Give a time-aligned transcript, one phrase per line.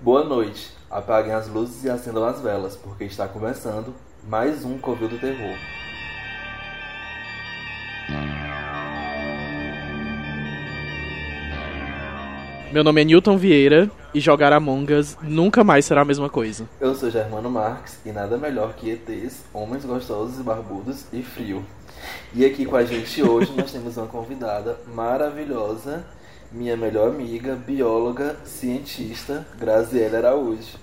[0.00, 0.70] Boa noite.
[0.88, 3.92] Apaguem as luzes e acendam as velas, porque está começando
[4.28, 5.56] mais um Covil do Terror.
[12.72, 16.68] Meu nome é Newton Vieira e jogar Among Us nunca mais será a mesma coisa.
[16.80, 21.64] Eu sou Germano Marques e nada melhor que ETs, homens gostosos e barbudos e frio.
[22.32, 26.04] E aqui com a gente hoje nós temos uma convidada maravilhosa,
[26.50, 30.78] minha melhor amiga, bióloga, cientista, Graziela Araújo.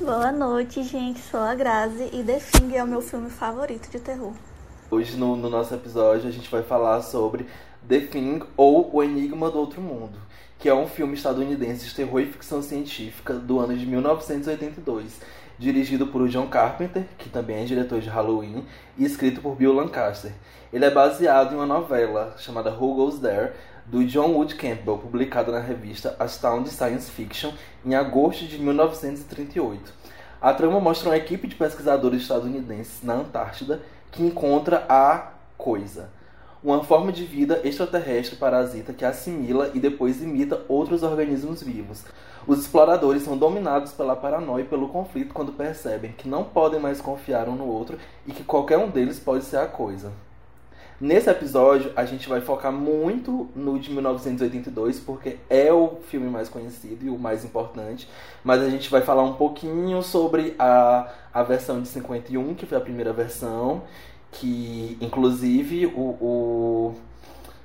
[0.00, 1.18] Boa noite, gente.
[1.20, 4.32] Sou a Grazi e The Thing é o meu filme favorito de terror.
[4.88, 7.46] Hoje no, no nosso episódio a gente vai falar sobre
[7.88, 10.18] The Thing ou O Enigma do Outro Mundo,
[10.56, 15.20] que é um filme estadunidense de terror e ficção científica do ano de 1982,
[15.58, 18.64] dirigido por John Carpenter, que também é diretor de Halloween,
[18.96, 20.32] e escrito por Bill Lancaster.
[20.72, 23.52] Ele é baseado em uma novela chamada Who Goes There,
[23.88, 27.52] do John Wood Campbell, publicada na revista Astound Science Fiction
[27.84, 29.92] em agosto de 1938.
[30.40, 36.10] A trama mostra uma equipe de pesquisadores estadunidenses na Antártida que encontra a coisa,
[36.64, 42.04] uma forma de vida extraterrestre parasita que assimila e depois imita outros organismos vivos.
[42.44, 47.00] Os exploradores são dominados pela paranoia e pelo conflito quando percebem que não podem mais
[47.00, 50.12] confiar um no outro e que qualquer um deles pode ser a coisa.
[50.98, 56.48] Nesse episódio, a gente vai focar muito no de 1982, porque é o filme mais
[56.48, 58.08] conhecido e o mais importante.
[58.42, 62.78] Mas a gente vai falar um pouquinho sobre a, a versão de 51, que foi
[62.78, 63.82] a primeira versão,
[64.32, 66.94] que inclusive o, o,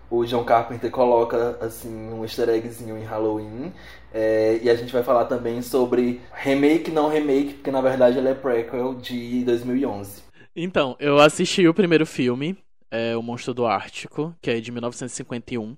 [0.10, 3.72] o John Carpenter coloca assim um easter eggzinho em Halloween.
[4.14, 8.28] É, e a gente vai falar também sobre remake, não remake, porque na verdade ele
[8.28, 10.22] é prequel de 2011.
[10.54, 12.58] Então, eu assisti o primeiro filme,
[12.92, 15.78] é O Monstro do Ártico, que é de 1951.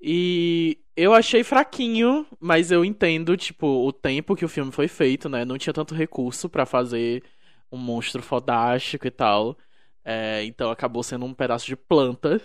[0.00, 5.28] E eu achei fraquinho, mas eu entendo, tipo, o tempo que o filme foi feito,
[5.28, 5.44] né?
[5.44, 7.22] Não tinha tanto recurso para fazer
[7.70, 9.56] um monstro fodástico e tal.
[10.04, 12.40] É, então acabou sendo um pedaço de planta.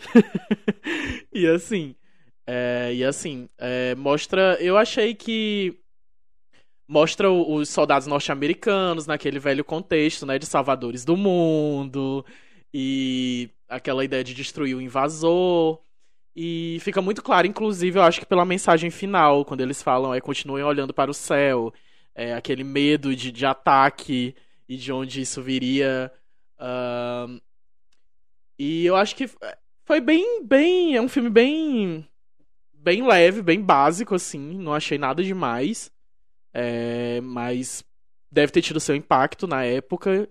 [1.34, 1.96] e assim.
[2.48, 4.58] É, e assim, é, mostra.
[4.60, 5.78] Eu achei que.
[6.88, 10.38] Mostra os soldados norte-americanos naquele velho contexto, né?
[10.38, 12.26] De salvadores do mundo.
[12.74, 15.80] E aquela ideia de destruir o invasor.
[16.36, 20.22] E fica muito claro, inclusive, eu acho que pela mensagem final, quando eles falam, é
[20.22, 21.74] continuem olhando para o céu,
[22.16, 24.34] é, aquele medo de, de ataque
[24.68, 26.12] e de onde isso viria.
[26.58, 27.42] Uh,
[28.58, 29.30] e eu acho que
[29.84, 32.08] foi bem, bem, é um filme bem,
[32.74, 35.92] bem leve, bem básico, assim, não achei nada demais,
[36.54, 37.84] é, mas
[38.32, 40.30] deve ter tido seu impacto na época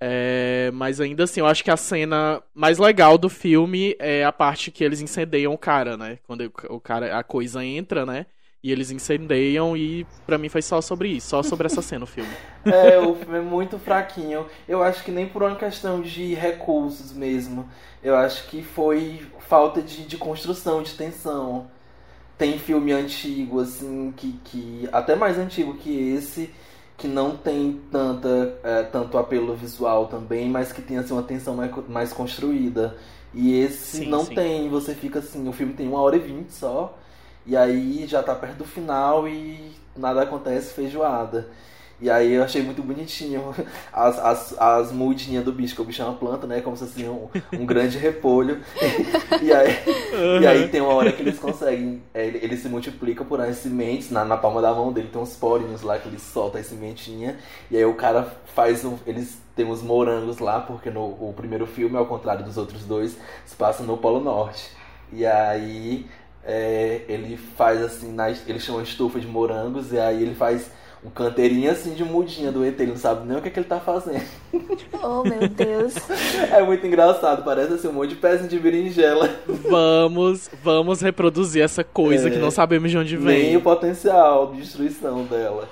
[0.00, 4.32] é, mas ainda assim, eu acho que a cena mais legal do filme é a
[4.32, 6.18] parte que eles incendeiam o cara, né?
[6.26, 8.24] Quando o cara, a coisa entra, né?
[8.62, 12.06] E eles incendeiam e para mim foi só sobre isso, só sobre essa cena o
[12.06, 12.38] filme.
[12.64, 14.46] É, o filme é muito fraquinho.
[14.68, 17.68] Eu acho que nem por uma questão de recursos mesmo.
[18.02, 21.70] Eu acho que foi falta de, de construção, de tensão.
[22.36, 24.88] Tem filme antigo, assim, que, que.
[24.92, 26.50] Até mais antigo que esse
[27.00, 31.56] que não tem tanta, é, tanto apelo visual também, mas que tem assim, uma tensão
[31.56, 32.94] mais, mais construída.
[33.32, 34.34] E esse sim, não sim.
[34.34, 36.98] tem, você fica assim, o filme tem uma hora e vinte só,
[37.46, 41.48] e aí já tá perto do final e nada acontece feijoada.
[42.00, 43.54] E aí eu achei muito bonitinho
[43.92, 46.60] as, as, as mudinhas do bicho, que o bicho é uma planta, né?
[46.60, 48.60] Como se fosse um, um grande repolho.
[49.42, 49.68] e, aí,
[50.12, 50.40] uhum.
[50.40, 53.56] e aí tem uma hora que eles conseguem, é, ele, ele se multiplica por umas
[53.56, 56.66] sementes, na, na palma da mão dele tem uns porinhos lá que ele solta as
[56.66, 57.36] sementinhas.
[57.70, 58.22] E aí o cara
[58.54, 58.96] faz um.
[59.06, 63.16] Eles têm uns morangos lá, porque no o primeiro filme, ao contrário dos outros dois,
[63.44, 64.70] se passa no Polo Norte.
[65.12, 66.06] E aí
[66.44, 70.70] é, ele faz assim, na, ele chama estufa de morangos, e aí ele faz
[71.04, 73.58] um canteirinho assim de mudinha do ET, ele não sabe nem o que, é que
[73.58, 74.24] ele tá fazendo.
[75.02, 75.94] Oh, meu Deus.
[76.52, 79.30] É muito engraçado, parece assim um monte de pezinho de berinjela.
[79.46, 83.44] Vamos, vamos reproduzir essa coisa é, que não sabemos de onde vem.
[83.44, 85.68] Nem o potencial de destruição dela.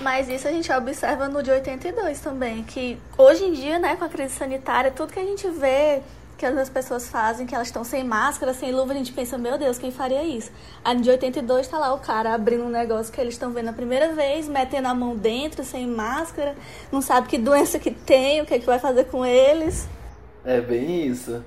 [0.00, 4.04] Mas isso a gente observa no de 82 também, que hoje em dia, né, com
[4.04, 6.00] a crise sanitária, tudo que a gente vê
[6.40, 9.58] que as pessoas fazem, que elas estão sem máscara, sem luva, a gente pensa, meu
[9.58, 10.50] Deus, quem faria isso?
[10.82, 13.72] Aí de 82 tá lá o cara abrindo um negócio que eles estão vendo a
[13.74, 16.56] primeira vez, metendo a mão dentro, sem máscara,
[16.90, 19.86] não sabe que doença que tem, o que, é que vai fazer com eles.
[20.42, 21.44] É bem isso.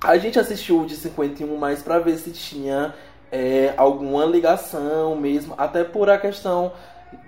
[0.00, 2.92] A gente assistiu o de 51 mais para ver se tinha
[3.30, 6.72] é, alguma ligação mesmo, até por a questão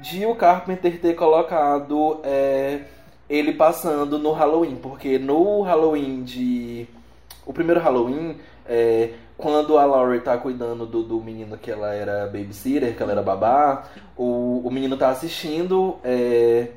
[0.00, 2.80] de o Carpenter ter colocado é,
[3.28, 6.86] ele passando no Halloween, porque no Halloween de.
[7.46, 12.26] O primeiro Halloween, é, quando a Laurie tá cuidando do, do menino que ela era
[12.26, 13.84] babysitter, que ela era babá,
[14.16, 16.68] o, o menino tá assistindo é,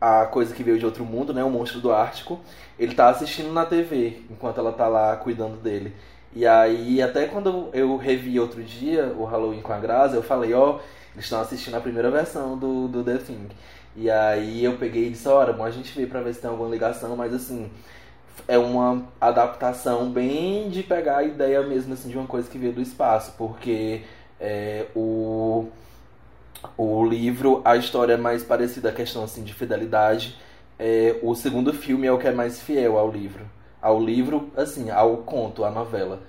[0.00, 1.44] a coisa que veio de outro mundo, né?
[1.44, 2.40] O monstro do Ártico.
[2.78, 5.94] Ele tá assistindo na TV enquanto ela tá lá cuidando dele.
[6.34, 10.54] E aí, até quando eu revi outro dia o Halloween com a Graça, eu falei,
[10.54, 10.80] ó, oh,
[11.14, 13.48] eles estão assistindo a primeira versão do, do The Thing.
[14.00, 16.50] E aí eu peguei e disse, olha, bom a gente ver pra ver se tem
[16.50, 17.70] alguma ligação, mas assim,
[18.48, 22.72] é uma adaptação bem de pegar a ideia mesmo assim de uma coisa que veio
[22.72, 24.02] do espaço, porque
[24.40, 25.68] é, o,
[26.76, 30.36] o livro, a história é mais parecida, a questão assim de fidelidade.
[30.78, 33.44] É, o segundo filme é o que é mais fiel ao livro
[33.80, 36.20] ao livro, assim, ao conto, à novela.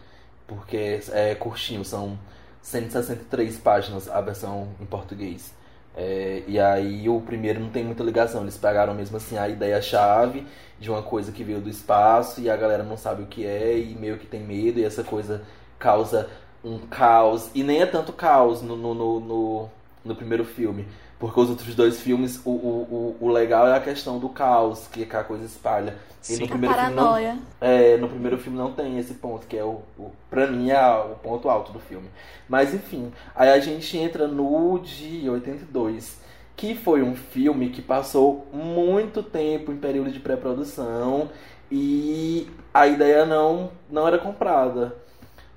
[0.47, 2.17] Porque é curtinho, são
[2.61, 5.53] 163 páginas a versão em português.
[5.95, 10.45] É, e aí o primeiro não tem muita ligação, eles pegaram mesmo assim a ideia-chave
[10.79, 13.77] de uma coisa que veio do espaço e a galera não sabe o que é
[13.77, 15.41] e meio que tem medo e essa coisa
[15.77, 16.29] causa
[16.63, 17.49] um caos.
[17.53, 19.69] E nem é tanto caos no, no, no, no,
[20.05, 20.87] no primeiro filme,
[21.19, 24.87] porque os outros dois filmes, o, o, o, o legal é a questão do caos
[24.87, 25.95] que a coisa espalha.
[26.29, 27.17] E no primeiro filme não,
[27.59, 30.79] é, no primeiro filme não tem esse ponto, que é o, o pra mim é
[30.79, 32.07] o ponto alto do filme.
[32.47, 36.19] Mas enfim, aí a gente entra no de 82,
[36.55, 41.29] que foi um filme que passou muito tempo em período de pré-produção
[41.71, 44.95] e a ideia não, não era comprada.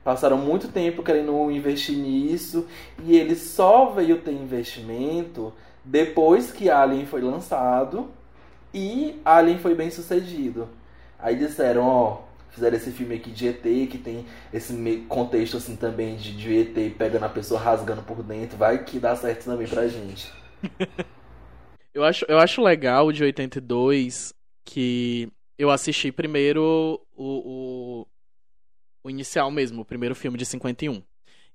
[0.03, 2.67] Passaram muito tempo querendo investir nisso
[3.03, 5.53] e ele só veio ter investimento
[5.85, 8.09] depois que Alien foi lançado
[8.75, 10.69] e Alien foi bem sucedido.
[11.19, 14.75] Aí disseram, ó, fizeram esse filme aqui de ET, que tem esse
[15.09, 19.15] contexto assim também de, de ET pegando a pessoa rasgando por dentro, vai que dá
[19.15, 20.31] certo também pra gente.
[21.95, 24.35] eu, acho, eu acho legal de 82
[24.65, 28.07] que eu assisti primeiro o, o,
[29.05, 31.03] o inicial mesmo, o primeiro filme de 51.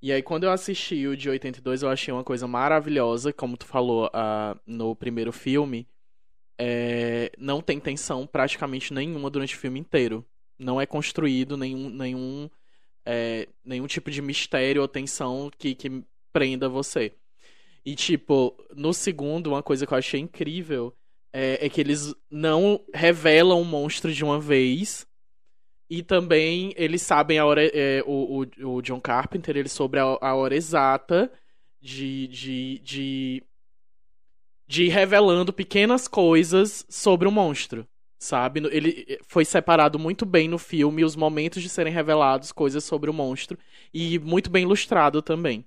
[0.01, 3.66] E aí, quando eu assisti o de 82, eu achei uma coisa maravilhosa, como tu
[3.66, 5.86] falou uh, no primeiro filme,
[6.61, 10.25] é, não tem tensão praticamente nenhuma durante o filme inteiro.
[10.57, 12.50] Não é construído nenhum, nenhum,
[13.06, 16.03] é, nenhum tipo de mistério ou tensão que, que
[16.33, 17.13] prenda você.
[17.85, 20.94] E, tipo, no segundo, uma coisa que eu achei incrível
[21.31, 25.07] é, é que eles não revelam o monstro de uma vez.
[25.89, 27.65] E também eles sabem a hora.
[27.65, 31.31] É, o, o, o, John Carpenter, ele sobre a, a hora exata
[31.81, 33.44] de, de, de
[34.69, 37.88] de revelando pequenas coisas sobre o monstro,
[38.19, 38.60] sabe?
[38.71, 43.10] Ele eh, foi separado muito bem no filme os momentos de serem revelados coisas sobre
[43.10, 43.57] o monstro
[43.92, 45.66] e muito bem ilustrado também.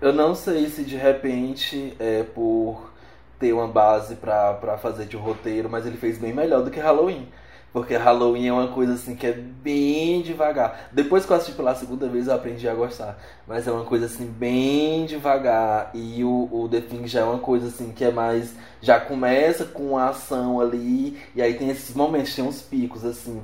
[0.00, 2.90] Eu não sei se de repente é por
[3.38, 7.28] ter uma base para fazer de roteiro, mas ele fez bem melhor do que Halloween.
[7.72, 10.88] Porque Halloween é uma coisa assim que é bem devagar.
[10.90, 13.18] Depois que eu assisti pela segunda vez eu aprendi a gostar.
[13.46, 15.90] Mas é uma coisa assim bem devagar.
[15.92, 18.54] E o, o The Thing já é uma coisa assim que é mais.
[18.80, 21.18] Já começa com a ação ali.
[21.34, 23.42] E aí tem esses momentos, tem uns picos assim.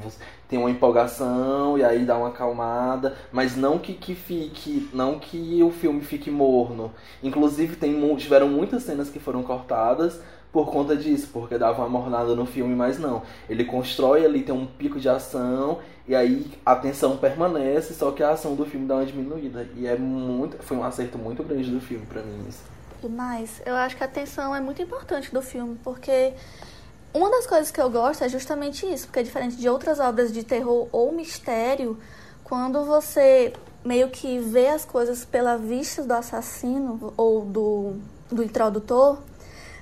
[0.49, 3.15] Tem uma empolgação e aí dá uma acalmada.
[3.31, 4.88] Mas não que, que fique.
[4.94, 6.93] Não que o filme fique morno.
[7.23, 10.19] Inclusive tem, tiveram muitas cenas que foram cortadas
[10.54, 13.22] por conta disso, porque dava uma mornada no filme, mas não.
[13.50, 18.22] Ele constrói ali, tem um pico de ação, e aí a tensão permanece, só que
[18.22, 19.66] a ação do filme dá uma diminuída.
[19.74, 20.56] E é muito.
[20.62, 22.62] Foi um acerto muito grande do filme para mim isso.
[23.02, 23.60] Demais.
[23.66, 26.32] Eu acho que a tensão é muito importante do filme, porque
[27.12, 30.32] uma das coisas que eu gosto é justamente isso, porque é diferente de outras obras
[30.32, 31.99] de terror ou mistério,
[32.44, 33.52] quando você
[33.84, 37.96] meio que vê as coisas pela vista do assassino ou do,
[38.30, 39.18] do introdutor,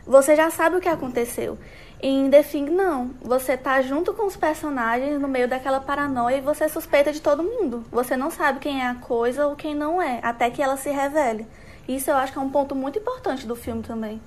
[0.07, 1.59] você já sabe o que aconteceu.
[2.01, 3.13] Em The Thing, não.
[3.21, 7.45] Você tá junto com os personagens no meio daquela paranoia e você suspeita de todo
[7.45, 7.85] mundo.
[7.93, 10.91] Você não sabe quem é a coisa ou quem não é, até que ela se
[10.91, 11.47] revele.
[11.87, 14.21] Isso eu acho que é um ponto muito importante do filme também.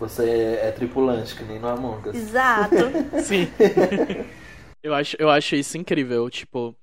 [0.00, 2.16] Você é, é tripulante, que nem no Among Us.
[2.16, 2.74] Exato.
[3.22, 3.48] Sim.
[4.82, 6.28] eu, acho, eu acho isso incrível.
[6.28, 6.74] Tipo,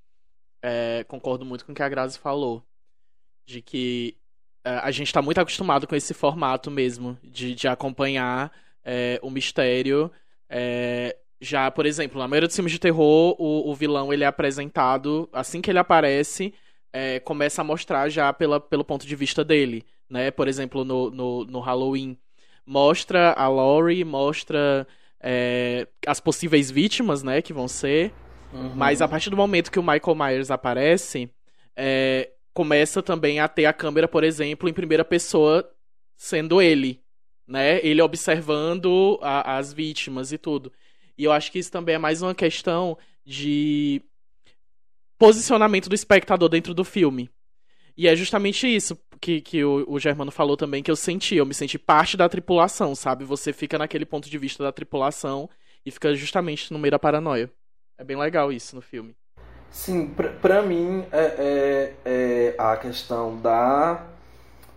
[0.62, 2.64] é, concordo muito com o que a Grazi falou.
[3.46, 4.21] De que é,
[4.64, 8.52] a gente está muito acostumado com esse formato mesmo, de, de acompanhar
[8.84, 10.12] é, o mistério.
[10.50, 14.28] É, já, por exemplo, na maioria dos filmes de terror, o, o vilão ele é
[14.28, 16.54] apresentado, assim que ele aparece,
[16.94, 19.84] é, começa a mostrar já pela, pelo ponto de vista dele.
[20.10, 20.30] Né?
[20.30, 22.18] Por exemplo, no, no, no Halloween,
[22.66, 24.88] mostra a Laurie, mostra
[25.20, 28.14] é, as possíveis vítimas né, que vão ser.
[28.54, 28.74] Uhum.
[28.76, 31.30] Mas a partir do momento que o Michael Myers aparece,
[31.76, 35.70] é, começa também a ter a câmera, por exemplo, em primeira pessoa,
[36.16, 37.02] sendo ele,
[37.48, 37.80] né?
[37.86, 40.72] Ele observando a, as vítimas e tudo.
[41.18, 44.02] E eu acho que isso também é mais uma questão de
[45.18, 47.30] posicionamento do espectador dentro do filme.
[47.96, 51.36] E é justamente isso que, que o, o Germano falou também que eu senti.
[51.36, 53.24] Eu me senti parte da tripulação, sabe?
[53.26, 55.50] Você fica naquele ponto de vista da tripulação
[55.86, 57.52] e fica justamente no meio da paranoia.
[57.98, 59.16] É bem legal isso no filme.
[59.72, 64.06] Sim, pra mim é, é, é a questão da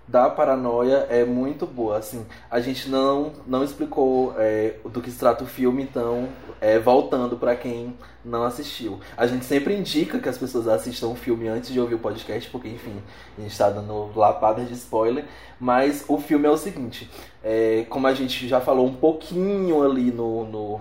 [0.06, 1.98] da paranoia é muito boa.
[1.98, 6.28] Assim, a gente não, não explicou é, do que se trata o filme, então,
[6.60, 9.00] é, voltando para quem não assistiu.
[9.16, 12.48] A gente sempre indica que as pessoas assistam o filme antes de ouvir o podcast,
[12.50, 12.96] porque, enfim,
[13.36, 15.24] a gente está dando lapadas de spoiler.
[15.58, 17.10] Mas o filme é o seguinte:
[17.42, 20.80] é, como a gente já falou um pouquinho ali no, no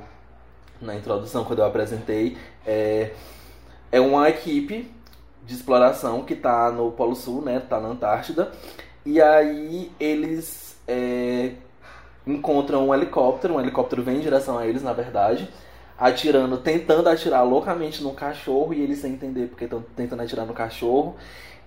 [0.82, 3.12] na introdução, quando eu apresentei, é,
[3.94, 4.92] é uma equipe
[5.46, 7.60] de exploração que está no Polo Sul, né?
[7.60, 8.52] Tá na Antártida.
[9.06, 11.52] E aí eles é,
[12.26, 15.48] encontram um helicóptero, um helicóptero vem em direção a eles, na verdade,
[15.96, 20.54] atirando, tentando atirar loucamente no cachorro e eles sem entender porque estão tentando atirar no
[20.54, 21.16] cachorro.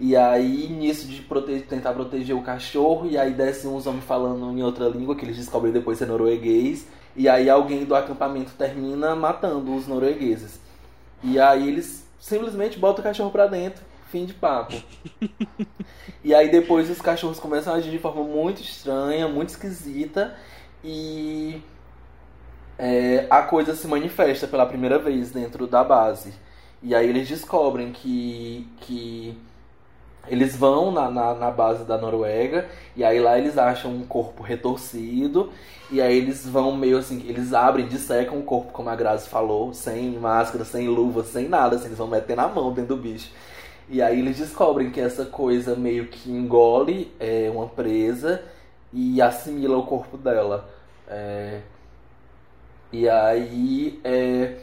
[0.00, 1.22] E aí, nisso de
[1.60, 5.36] tentar proteger o cachorro, e aí desce uns homens falando em outra língua, que eles
[5.36, 6.88] descobrem depois ser norueguês.
[7.14, 10.60] E aí alguém do acampamento termina matando os noruegueses.
[11.22, 14.74] E aí eles simplesmente botam o cachorro pra dentro Fim de papo.
[16.22, 20.36] e aí depois os cachorros começam a agir de forma muito estranha, muito esquisita.
[20.84, 21.60] E
[22.78, 26.32] é, a coisa se manifesta pela primeira vez dentro da base.
[26.80, 29.36] E aí eles descobrem que, que
[30.28, 34.42] eles vão na, na, na, base da Noruega e aí lá eles acham um corpo
[34.42, 35.52] retorcido
[35.90, 39.72] e aí eles vão meio assim, eles abrem, dissecam o corpo, como a Grazi falou,
[39.72, 43.30] sem máscara, sem luva, sem nada, assim, eles vão meter na mão dentro do bicho.
[43.88, 48.42] E aí eles descobrem que essa coisa meio que engole é, uma presa
[48.92, 50.68] e assimila o corpo dela.
[51.06, 51.60] É,
[52.92, 54.56] e aí, é,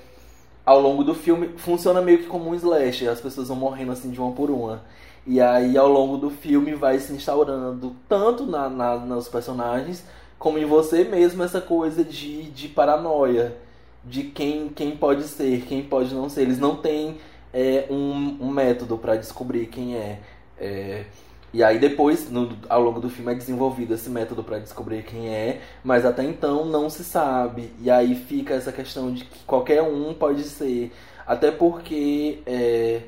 [0.65, 4.11] ao longo do filme, funciona meio que como um slasher, as pessoas vão morrendo assim
[4.11, 4.81] de uma por uma.
[5.25, 10.03] E aí, ao longo do filme, vai se instaurando tanto na, na, nos personagens,
[10.37, 13.55] como em você mesmo, essa coisa de, de paranoia.
[14.03, 16.41] De quem, quem pode ser, quem pode não ser.
[16.41, 17.17] Eles não têm
[17.53, 20.19] é, um, um método para descobrir quem é.
[20.57, 21.05] é.
[21.53, 25.29] E aí depois, no, ao longo do filme, é desenvolvido esse método para descobrir quem
[25.29, 27.71] é, mas até então não se sabe.
[27.79, 30.91] E aí fica essa questão de que qualquer um pode ser.
[31.25, 33.03] Até porque é,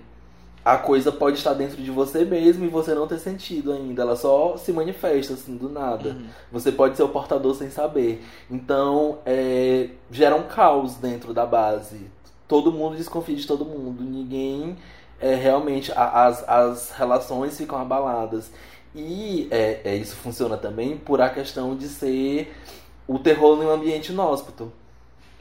[0.65, 4.01] a coisa pode estar dentro de você mesmo e você não ter sentido ainda.
[4.01, 6.09] Ela só se manifesta assim do nada.
[6.09, 6.25] Uhum.
[6.51, 8.25] Você pode ser o portador sem saber.
[8.49, 12.15] Então é, gera um caos dentro da base
[12.47, 14.03] todo mundo desconfia de todo mundo.
[14.03, 14.77] Ninguém
[15.19, 18.51] é, realmente as, as relações ficam abaladas.
[18.93, 22.53] E é, é, isso funciona também por a questão de ser
[23.07, 24.71] o terror em um ambiente inóspito.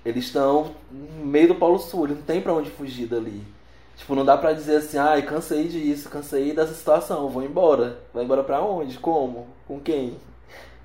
[0.04, 3.42] Eles estão no meio do Polo Sul, não tem para onde fugir dali.
[3.96, 7.98] Tipo, não dá pra dizer assim, ai, cansei disso, cansei dessa situação, vou embora.
[8.12, 8.98] Vai embora pra onde?
[8.98, 9.46] Como?
[9.66, 10.16] Com quem?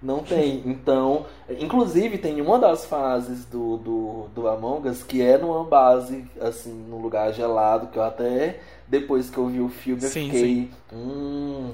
[0.02, 0.64] Não tem.
[0.70, 6.26] Então, inclusive tem uma das fases do, do, do Among Us que é numa base,
[6.40, 10.26] assim, num lugar gelado, que eu até, depois que eu vi o filme, eu sim,
[10.26, 10.42] fiquei.
[10.42, 10.72] Sim.
[10.94, 11.72] Hum,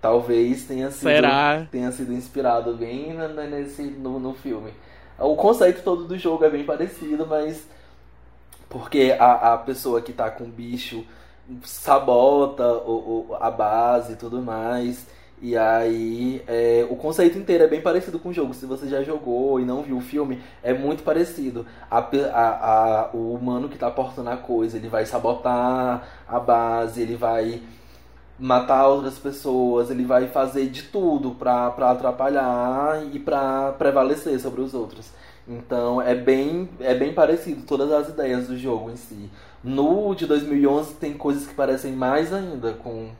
[0.00, 1.66] talvez tenha sido, Será?
[1.70, 3.14] tenha sido inspirado bem
[3.50, 4.72] nesse, no, no filme.
[5.18, 7.66] O conceito todo do jogo é bem parecido, mas.
[8.68, 11.04] Porque a, a pessoa que tá com o bicho
[11.62, 15.06] sabota o, o, a base e tudo mais.
[15.40, 18.52] E aí, é, o conceito inteiro é bem parecido com o jogo.
[18.54, 21.64] Se você já jogou e não viu o filme, é muito parecido.
[21.90, 27.00] A, a, a, o humano que tá portando a coisa, ele vai sabotar a base,
[27.02, 27.62] ele vai
[28.38, 34.60] matar outras pessoas, ele vai fazer de tudo pra, pra atrapalhar e pra prevalecer sobre
[34.60, 35.10] os outros.
[35.48, 39.30] Então é bem, é bem parecido todas as ideias do jogo em si.
[39.64, 43.10] No de 2011 tem coisas que parecem mais ainda com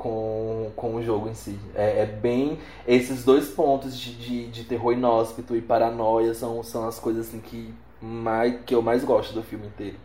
[0.00, 1.58] com, com o jogo em si.
[1.74, 2.58] É, é bem.
[2.88, 7.38] Esses dois pontos de, de, de, terror inóspito e paranoia são, são as coisas assim,
[7.38, 9.98] que, mais, que eu mais gosto do filme inteiro.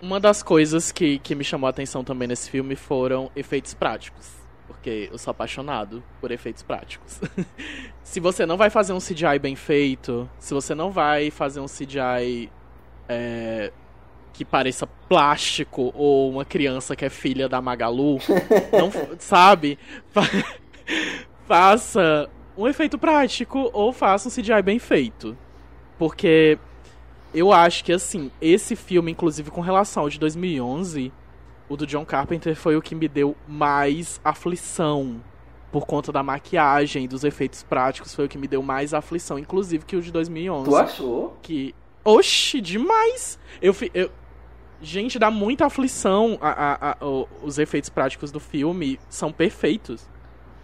[0.00, 4.41] Uma das coisas que, que me chamou a atenção também nesse filme foram efeitos práticos.
[4.72, 7.20] Porque eu sou apaixonado por efeitos práticos.
[8.02, 11.66] se você não vai fazer um CGI bem feito, se você não vai fazer um
[11.66, 12.50] CGI
[13.08, 13.70] é,
[14.32, 18.18] que pareça plástico ou uma criança que é filha da Magalu,
[18.72, 19.78] não sabe?
[21.46, 25.36] faça um efeito prático ou faça um CGI bem feito.
[25.98, 26.58] Porque
[27.34, 31.12] eu acho que assim, esse filme inclusive com relação ao de 2011,
[31.68, 35.22] o do John Carpenter foi o que me deu mais aflição.
[35.70, 39.86] Por conta da maquiagem, dos efeitos práticos, foi o que me deu mais aflição, inclusive
[39.86, 40.68] que o de 2011.
[40.68, 41.38] Tu achou?
[41.40, 43.38] Que Oxi, demais!
[43.60, 44.10] Eu, eu,
[44.82, 46.36] Gente, dá muita aflição.
[46.40, 46.96] A, a, a,
[47.42, 50.10] os efeitos práticos do filme são perfeitos.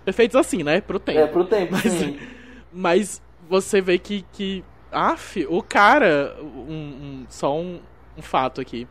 [0.04, 0.80] Perfeitos assim, né?
[0.80, 1.18] Pro tempo.
[1.20, 2.18] É, pro tempo, mas, sim.
[2.72, 4.26] mas você vê que.
[4.32, 6.36] que af, o cara.
[6.42, 7.80] Um, um, só um,
[8.16, 8.88] um fato aqui.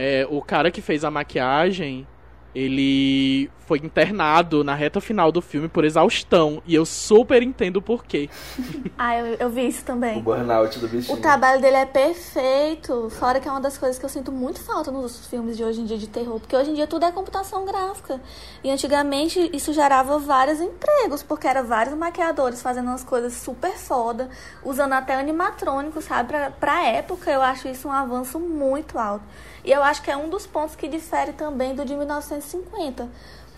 [0.00, 2.06] É, o cara que fez a maquiagem
[2.54, 6.62] ele foi internado na reta final do filme por exaustão.
[6.66, 8.30] E eu super entendo o porquê.
[8.96, 10.18] ah, eu, eu vi isso também.
[10.18, 11.18] O burnout do bichinho.
[11.18, 13.10] O trabalho dele é perfeito.
[13.10, 15.82] Fora que é uma das coisas que eu sinto muito falta nos filmes de hoje
[15.82, 16.40] em dia de terror.
[16.40, 18.18] Porque hoje em dia tudo é computação gráfica.
[18.64, 21.22] E antigamente isso gerava vários empregos.
[21.22, 24.30] Porque era vários maquiadores fazendo umas coisas super foda.
[24.64, 26.28] Usando até animatrônico, sabe?
[26.30, 29.24] Pra, pra época eu acho isso um avanço muito alto.
[29.62, 33.06] E eu acho que é um dos pontos que difere também do de 1950,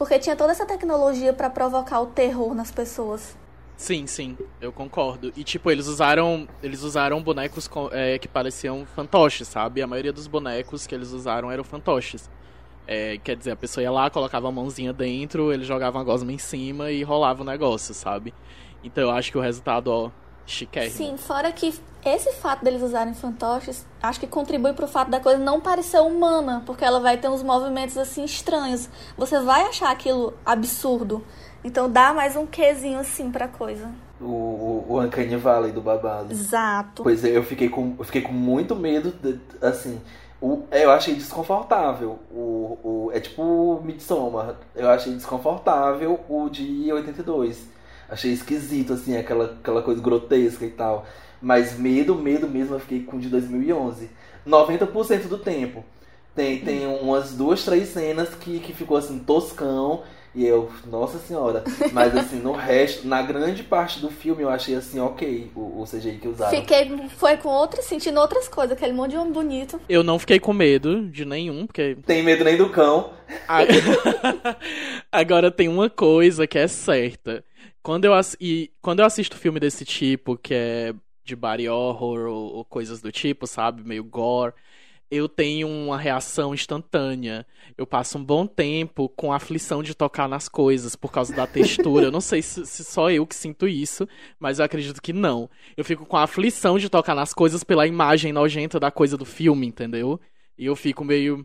[0.00, 3.36] porque tinha toda essa tecnologia para provocar o terror nas pessoas.
[3.76, 5.30] Sim, sim, eu concordo.
[5.36, 9.82] E tipo, eles usaram, eles usaram bonecos é, que pareciam fantoches, sabe?
[9.82, 12.30] A maioria dos bonecos que eles usaram eram fantoches.
[12.86, 16.32] É, quer dizer, a pessoa ia lá, colocava a mãozinha dentro, eles jogavam a gosma
[16.32, 18.32] em cima e rolava o negócio, sabe?
[18.82, 20.10] Então eu acho que o resultado, ó,
[20.50, 20.94] chiquérrimo.
[20.94, 25.38] Sim, fora que esse fato deles usarem fantoches, acho que contribui pro fato da coisa
[25.38, 28.88] não parecer humana, porque ela vai ter uns movimentos assim estranhos.
[29.16, 31.24] Você vai achar aquilo absurdo.
[31.62, 33.90] Então dá mais um quezinho assim pra coisa.
[34.18, 36.32] O, o, o Uncanny Valley do babado.
[36.32, 37.02] Exato.
[37.02, 40.00] Pois é, eu fiquei com, eu fiquei com muito medo, de, assim,
[40.40, 42.18] o, eu achei desconfortável.
[42.30, 44.56] O, o, é tipo Midsommar.
[44.74, 47.66] Eu achei desconfortável o de 82.
[48.10, 51.06] Achei esquisito, assim, aquela, aquela coisa grotesca e tal.
[51.40, 54.10] Mas medo, medo mesmo, eu fiquei com o de 2011.
[54.46, 55.84] 90% do tempo.
[56.34, 60.02] Tem, tem umas duas, três cenas que, que ficou assim, toscão.
[60.32, 61.64] E eu, nossa senhora.
[61.92, 65.84] Mas assim, no resto, na grande parte do filme, eu achei assim, ok, o, o
[65.84, 66.56] CGI que usaram.
[66.56, 69.80] Fiquei, foi com outras, sentindo outras coisas, aquele monte de homem bonito.
[69.88, 71.96] Eu não fiquei com medo de nenhum, porque.
[72.06, 73.10] Tem medo nem do cão.
[75.10, 77.44] Agora tem uma coisa que é certa.
[77.82, 80.94] Quando eu, e, quando eu assisto filme desse tipo, que é
[81.24, 83.82] de body horror ou, ou coisas do tipo, sabe?
[83.82, 84.54] Meio gore
[85.10, 87.44] eu tenho uma reação instantânea.
[87.76, 91.46] Eu passo um bom tempo com a aflição de tocar nas coisas por causa da
[91.48, 92.06] textura.
[92.06, 95.50] eu não sei se, se, só eu que sinto isso, mas eu acredito que não.
[95.76, 99.24] Eu fico com a aflição de tocar nas coisas pela imagem nojenta da coisa do
[99.24, 100.20] filme, entendeu?
[100.56, 101.44] E eu fico meio.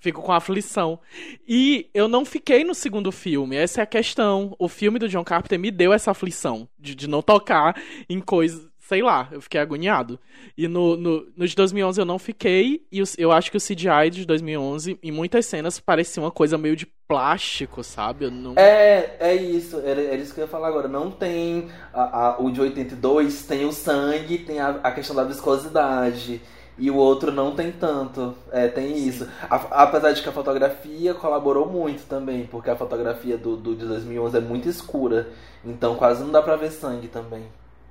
[0.00, 0.98] Fico com aflição.
[1.46, 4.56] E eu não fiquei no segundo filme, essa é a questão.
[4.58, 8.70] O filme do John Carpenter me deu essa aflição de, de não tocar em coisas
[8.90, 10.18] sei lá, eu fiquei agoniado.
[10.58, 14.10] E no, no, no de 2011 eu não fiquei, e eu acho que o CGI
[14.10, 18.28] de 2011, em muitas cenas, parecia uma coisa meio de plástico, sabe?
[18.28, 18.54] Não...
[18.56, 20.88] É, é isso, era, era, isso que eu ia falar agora.
[20.88, 21.68] Não tem.
[21.94, 26.42] A, a, o de 82 tem o sangue, tem a, a questão da viscosidade.
[26.80, 28.34] E o outro não tem tanto.
[28.50, 29.08] É, tem Sim.
[29.08, 29.28] isso.
[29.50, 33.86] A, apesar de que a fotografia colaborou muito também, porque a fotografia do, do de
[33.86, 35.28] 2011 é muito escura.
[35.62, 37.44] Então quase não dá pra ver sangue também.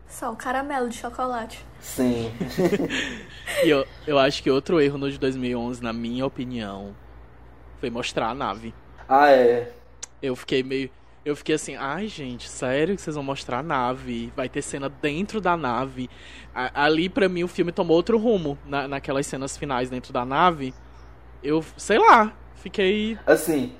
[0.07, 1.63] Só o caramelo de chocolate.
[1.79, 2.31] Sim.
[3.63, 6.95] e eu, eu acho que outro erro no de 2011, na minha opinião,
[7.79, 8.73] foi mostrar a nave.
[9.07, 9.71] Ah, é.
[10.19, 10.89] Eu fiquei meio.
[11.29, 14.33] Eu fiquei assim, ai gente, sério que vocês vão mostrar a nave?
[14.35, 16.09] Vai ter cena dentro da nave.
[16.55, 20.25] A, ali, pra mim, o filme tomou outro rumo na, naquelas cenas finais dentro da
[20.25, 20.73] nave.
[21.43, 23.15] Eu, sei lá, fiquei.
[23.27, 23.73] Assim.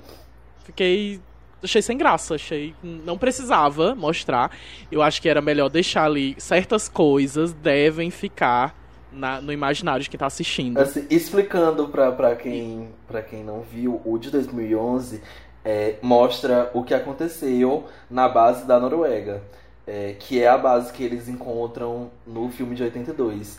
[0.64, 1.20] Fiquei
[1.60, 4.56] achei sem graça, achei não precisava mostrar.
[4.90, 8.76] Eu acho que era melhor deixar ali certas coisas devem ficar
[9.10, 10.78] na, no imaginário de quem tá assistindo.
[10.78, 15.20] Assim, explicando pra, pra, quem, pra quem não viu, o de 2011
[15.64, 19.42] é, mostra o que aconteceu na base da Noruega,
[19.86, 23.58] é, que é a base que eles encontram no filme de 82.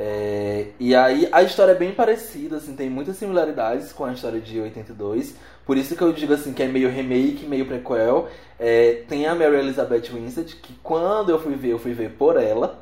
[0.00, 4.40] É, e aí a história é bem parecida, assim, tem muitas similaridades com a história
[4.40, 5.34] de 82.
[5.66, 8.28] Por isso que eu digo assim que é meio remake, meio prequel.
[8.58, 12.40] É, tem a Mary Elizabeth Winstead, que quando eu fui ver, eu fui ver por
[12.40, 12.78] ela.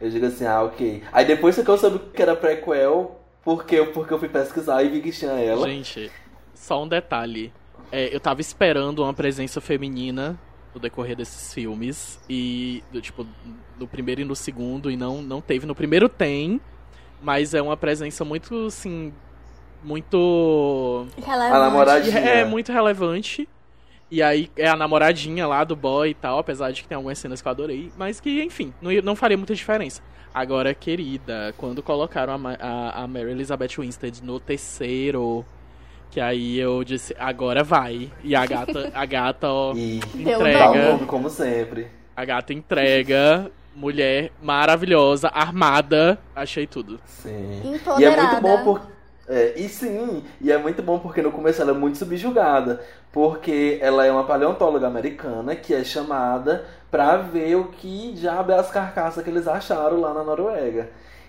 [0.00, 1.02] Eu digo assim, ah, ok.
[1.12, 5.00] Aí depois que eu soube que era prequel, porque, porque eu fui pesquisar e vi
[5.00, 5.66] que tinha ela.
[5.66, 6.10] Gente,
[6.54, 7.52] só um detalhe.
[7.90, 10.38] É, eu tava esperando uma presença feminina
[10.74, 12.18] no decorrer desses filmes.
[12.28, 13.26] E, do, tipo,
[13.78, 15.66] no primeiro e no segundo, e não, não teve.
[15.66, 16.60] No primeiro tem,
[17.22, 19.12] mas é uma presença muito, assim.
[19.82, 21.06] Muito.
[21.16, 21.54] Relevante.
[21.54, 22.18] A namoradinha.
[22.18, 23.48] É, muito relevante.
[24.10, 27.18] E aí é a namoradinha lá do boy e tal, apesar de que tem algumas
[27.18, 30.02] cenas que eu adorei, mas que, enfim, não, não faria muita diferença.
[30.32, 35.44] Agora, querida, quando colocaram a, a, a Mary Elizabeth Winstead no terceiro
[36.10, 38.10] que aí eu disse, agora vai.
[38.22, 40.92] E a gata, a gata, ó, e entrega.
[40.92, 41.88] Nome, como sempre.
[42.16, 43.50] A gata entrega.
[43.74, 46.18] Mulher maravilhosa, armada.
[46.34, 47.00] Achei tudo.
[47.04, 47.62] Sim.
[47.98, 48.82] E é muito bom por,
[49.28, 53.78] É, e sim, e é muito bom porque no começo ela é muito subjugada, porque
[53.82, 58.70] ela é uma paleontóloga americana que é chamada pra ver o que diabo é as
[58.70, 60.88] carcaças que eles acharam lá na Noruega.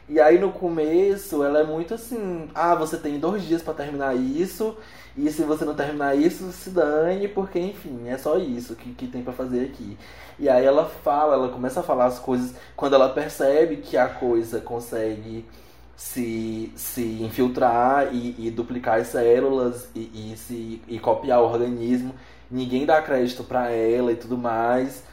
[0.09, 4.15] E aí no começo ela é muito assim, ah, você tem dois dias para terminar
[4.15, 4.75] isso,
[5.15, 9.07] e se você não terminar isso, se dane, porque enfim, é só isso que, que
[9.07, 9.97] tem para fazer aqui.
[10.39, 14.07] E aí ela fala, ela começa a falar as coisas quando ela percebe que a
[14.07, 15.45] coisa consegue
[15.95, 22.15] se, se infiltrar e, e duplicar as células e, e, se, e copiar o organismo.
[22.49, 25.03] Ninguém dá crédito para ela e tudo mais.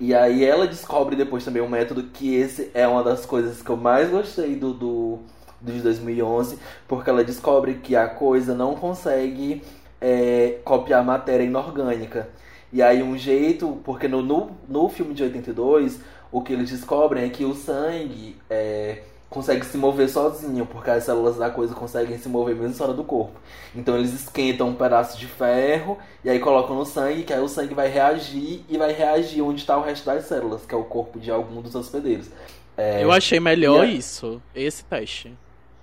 [0.00, 3.68] E aí ela descobre depois também um método que esse é uma das coisas que
[3.68, 5.18] eu mais gostei do, do,
[5.60, 6.58] de 2011,
[6.88, 9.62] porque ela descobre que a coisa não consegue
[10.00, 12.30] é, copiar matéria inorgânica.
[12.72, 16.00] E aí um jeito, porque no, no, no filme de 82,
[16.32, 21.04] o que eles descobrem é que o sangue é, consegue se mover sozinho, porque as
[21.04, 23.40] células da coisa conseguem se mover mesmo fora do corpo.
[23.74, 27.48] Então eles esquentam um pedaço de ferro e aí colocam no sangue, que aí o
[27.48, 30.82] sangue vai reagir e vai reagir onde está o resto das células, que é o
[30.82, 32.28] corpo de algum dos hospedeiros.
[32.76, 33.04] É...
[33.04, 35.32] Eu achei melhor isso, esse teste.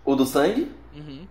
[0.04, 0.70] O do sangue?
[0.94, 1.26] Uhum.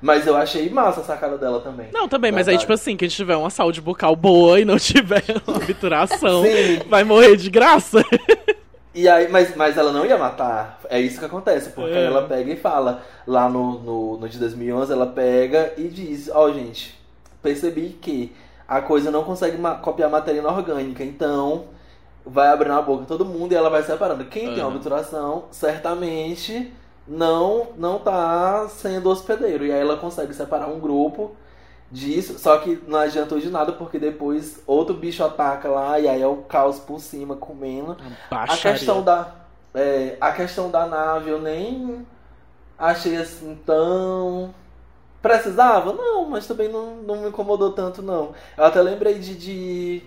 [0.00, 1.88] Mas eu achei massa a sacada dela também.
[1.92, 5.24] Não, também, mas aí, tipo assim, quem tiver uma saúde bucal boa e não tiver
[5.46, 6.44] uma obturação,
[6.88, 8.02] vai morrer de graça.
[8.94, 10.80] E aí, mas, mas ela não ia matar.
[10.88, 12.06] É isso que acontece, porque é.
[12.06, 13.02] ela pega e fala.
[13.26, 16.98] Lá no, no, no de 2011, ela pega e diz: Ó, oh, gente,
[17.40, 18.34] percebi que
[18.66, 21.64] a coisa não consegue copiar matéria inorgânica, então
[22.24, 24.24] vai abrindo a boca todo mundo e ela vai separando.
[24.24, 24.54] Quem uhum.
[24.54, 26.72] tem obturação, certamente
[27.06, 29.64] não não tá sendo hospedeiro.
[29.64, 31.36] E aí ela consegue separar um grupo
[31.90, 36.22] disso, só que não adiantou de nada porque depois outro bicho ataca lá e aí
[36.22, 37.96] é o caos por cima comendo.
[38.30, 39.34] A questão da
[39.74, 42.06] é, a questão da nave eu nem
[42.78, 44.54] achei assim tão
[45.20, 48.32] precisava não, mas também não, não me incomodou tanto não.
[48.56, 50.02] Eu até lembrei de, de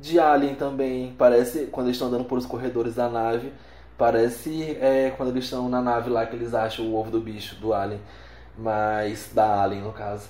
[0.00, 3.52] de Alien também, parece quando eles estão andando por os corredores da nave,
[3.96, 7.54] parece é, quando eles estão na nave lá que eles acham o ovo do bicho
[7.56, 8.00] do Alien,
[8.58, 10.28] mas da Alien no caso.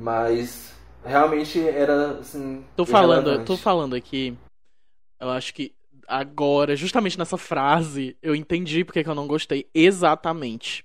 [0.00, 2.64] Mas realmente era assim.
[2.74, 4.34] Tô falando, tô falando aqui.
[5.20, 5.74] Eu acho que
[6.08, 10.84] agora, justamente nessa frase, eu entendi porque que eu não gostei exatamente.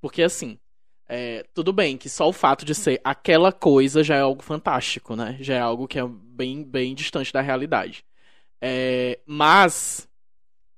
[0.00, 0.58] Porque assim,
[1.06, 5.14] é, tudo bem que só o fato de ser aquela coisa já é algo fantástico,
[5.14, 5.36] né?
[5.40, 8.02] Já é algo que é bem, bem distante da realidade.
[8.62, 10.08] É, mas,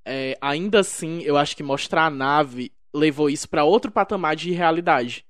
[0.05, 4.51] é, ainda assim, eu acho que mostrar a nave levou isso para outro patamar de
[4.51, 5.25] realidade.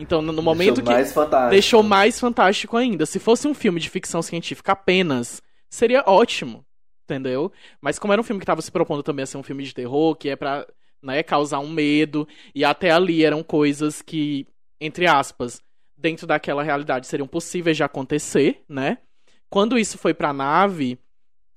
[0.00, 0.90] Então, no momento deixou que.
[0.92, 1.50] Mais fantástico.
[1.50, 3.06] Deixou mais fantástico ainda.
[3.06, 6.64] Se fosse um filme de ficção científica apenas, seria ótimo.
[7.04, 7.52] Entendeu?
[7.80, 9.74] Mas como era um filme que estava se propondo também a ser um filme de
[9.74, 10.66] terror, que é pra
[11.02, 14.46] né, causar um medo, e até ali eram coisas que,
[14.80, 15.60] entre aspas,
[15.96, 18.98] dentro daquela realidade seriam possíveis de acontecer, né?
[19.48, 20.98] Quando isso foi pra nave,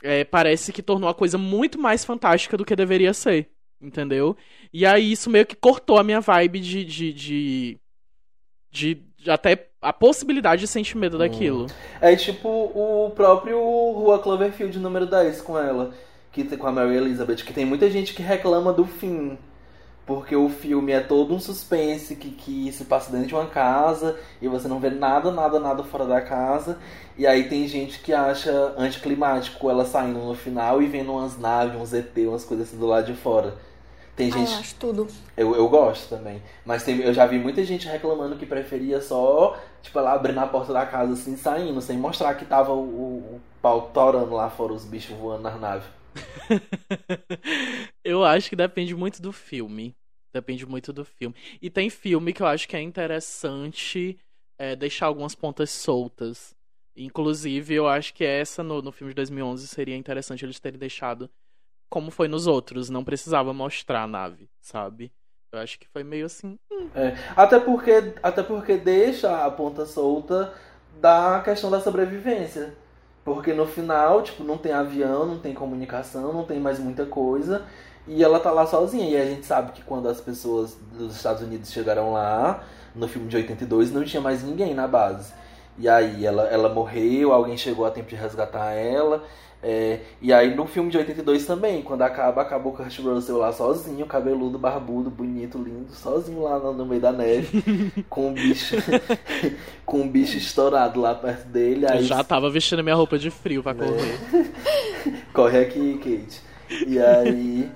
[0.02, 3.50] é, parece que tornou a coisa muito mais fantástica do que deveria ser.
[3.80, 4.36] Entendeu?
[4.72, 7.80] E aí isso meio que cortou a minha vibe de, de, de
[8.74, 11.68] de, de até a possibilidade de sentir medo daquilo.
[12.02, 15.94] É tipo o próprio Rua Cloverfield número 10 com ela,
[16.32, 19.38] que com a Mary Elizabeth, que tem muita gente que reclama do fim.
[20.06, 24.20] Porque o filme é todo um suspense que, que se passa dentro de uma casa
[24.42, 26.78] e você não vê nada, nada, nada fora da casa.
[27.18, 31.80] E aí tem gente que acha anticlimático ela saindo no final e vendo umas naves,
[31.80, 33.54] uns ET, umas coisas assim do lado de fora.
[34.16, 34.50] Tem gente.
[34.50, 35.08] Ah, eu acho tudo.
[35.36, 36.42] Eu, eu gosto também.
[36.64, 40.48] Mas tem, eu já vi muita gente reclamando que preferia só, tipo, ela abrindo a
[40.48, 44.50] porta da casa assim, saindo, sem mostrar que tava o, o, o pau torando lá
[44.50, 45.88] fora, os bichos voando nas naves.
[48.04, 49.96] eu acho que depende muito do filme.
[50.32, 51.36] Depende muito do filme.
[51.62, 54.18] E tem filme que eu acho que é interessante
[54.58, 56.56] é, deixar algumas pontas soltas.
[56.96, 61.30] Inclusive, eu acho que essa no, no filme de 2011 seria interessante eles terem deixado
[61.94, 65.14] como foi nos outros, não precisava mostrar a nave, sabe?
[65.52, 66.58] Eu acho que foi meio assim.
[66.72, 66.90] Hum.
[66.96, 70.52] É, até porque até porque deixa a ponta solta
[71.00, 72.74] da questão da sobrevivência.
[73.24, 77.64] Porque no final, tipo, não tem avião, não tem comunicação, não tem mais muita coisa.
[78.08, 79.08] E ela tá lá sozinha.
[79.08, 82.64] E a gente sabe que quando as pessoas dos Estados Unidos chegaram lá,
[82.96, 85.32] no filme de 82, não tinha mais ninguém na base.
[85.78, 89.24] E aí ela, ela morreu, alguém chegou a tempo de resgatar ela.
[89.66, 93.54] É, e aí no filme de 82 também, quando acaba, acabou o Kurt Russell lá
[93.54, 98.76] sozinho, cabeludo, barbudo, bonito, lindo, sozinho lá no, no meio da neve, com um bicho
[99.86, 101.86] com um bicho estourado lá perto dele.
[101.90, 102.00] Aí...
[102.00, 104.20] Eu já tava vestindo minha roupa de frio pra correr.
[105.34, 106.42] Corre aqui, Kate.
[106.86, 107.72] E aí.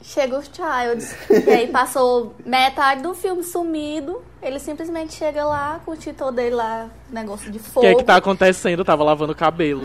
[0.00, 1.16] chega os Childs.
[1.30, 4.22] e aí passou metade do filme sumido.
[4.42, 7.86] Ele simplesmente chega lá com o título dele lá, negócio de O fogo.
[7.86, 8.84] que é que tá acontecendo?
[8.84, 9.82] Tava lavando o cabelo.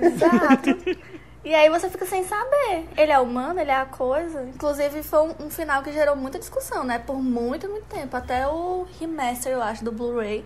[0.00, 0.76] Exato.
[1.46, 2.88] E aí você fica sem saber.
[2.96, 4.42] Ele é humano, ele é a coisa.
[4.52, 6.98] Inclusive foi um, um final que gerou muita discussão, né?
[6.98, 8.16] Por muito, muito tempo.
[8.16, 10.44] Até o remaster, eu acho, do Blu-ray.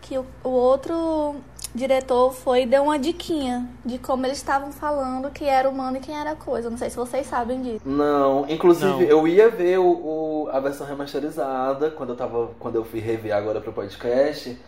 [0.00, 1.36] Que o, o outro
[1.74, 6.00] diretor foi e deu uma diquinha de como eles estavam falando que era humano e
[6.00, 6.68] quem era coisa.
[6.70, 7.80] Não sei se vocês sabem disso.
[7.88, 9.02] Não, inclusive Não.
[9.02, 12.50] eu ia ver o, o- a versão remasterizada quando eu tava.
[12.58, 14.58] Quando eu fui rever agora pro podcast.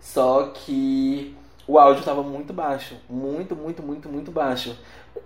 [0.00, 2.96] Só que o áudio tava muito baixo.
[3.08, 4.76] Muito, muito, muito, muito baixo.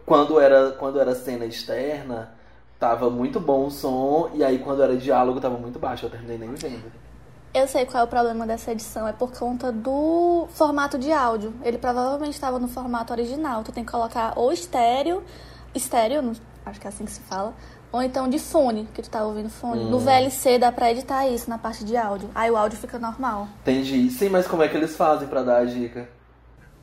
[0.07, 2.33] Quando era, quando era cena externa,
[2.79, 6.39] tava muito bom o som, e aí quando era diálogo tava muito baixo, eu terminei
[6.39, 6.91] nem vendo.
[7.53, 11.53] Eu sei qual é o problema dessa edição, é por conta do formato de áudio.
[11.65, 13.65] Ele provavelmente estava no formato original.
[13.65, 15.25] Tu tem que colocar ou estéreo,
[15.75, 16.33] estéreo,
[16.65, 17.53] acho que é assim que se fala,
[17.91, 19.85] ou então de fone, que tu tá ouvindo fone.
[19.91, 22.31] No VLC dá pra editar isso na parte de áudio.
[22.37, 23.49] Aí o áudio fica normal.
[23.63, 24.09] Entendi.
[24.11, 26.09] Sim, mas como é que eles fazem pra dar a dica?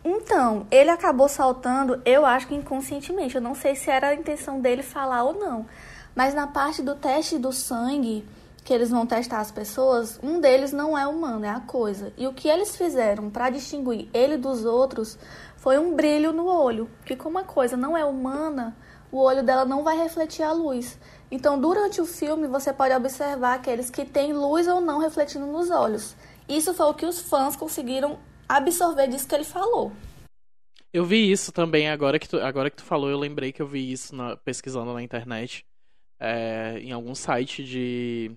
[0.04, 3.36] Então, ele acabou saltando, eu acho que inconscientemente.
[3.36, 5.66] Eu não sei se era a intenção dele falar ou não.
[6.14, 8.26] Mas na parte do teste do sangue,
[8.68, 12.12] que eles vão testar as pessoas, um deles não é humano, é a coisa.
[12.18, 15.18] E o que eles fizeram para distinguir ele dos outros
[15.56, 16.90] foi um brilho no olho.
[17.06, 18.76] Que como a coisa não é humana,
[19.10, 21.00] o olho dela não vai refletir a luz.
[21.32, 25.72] Então, durante o filme, você pode observar aqueles que têm luz ou não refletindo nos
[25.72, 26.14] olhos.
[26.46, 29.94] Isso foi o que os fãs conseguiram absorver disso que ele falou.
[30.92, 33.68] Eu vi isso também, agora que tu, agora que tu falou, eu lembrei que eu
[33.68, 35.66] vi isso na- pesquisando na internet.
[36.20, 38.32] é, em algum site de,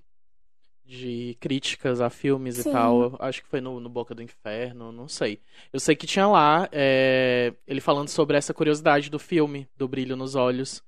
[0.90, 2.68] de críticas a filmes Sim.
[2.68, 3.14] e tal.
[3.20, 5.38] Acho que foi no, no Boca do Inferno, não sei.
[5.72, 10.16] Eu sei que tinha lá é, ele falando sobre essa curiosidade do filme, do brilho
[10.16, 10.82] nos olhos.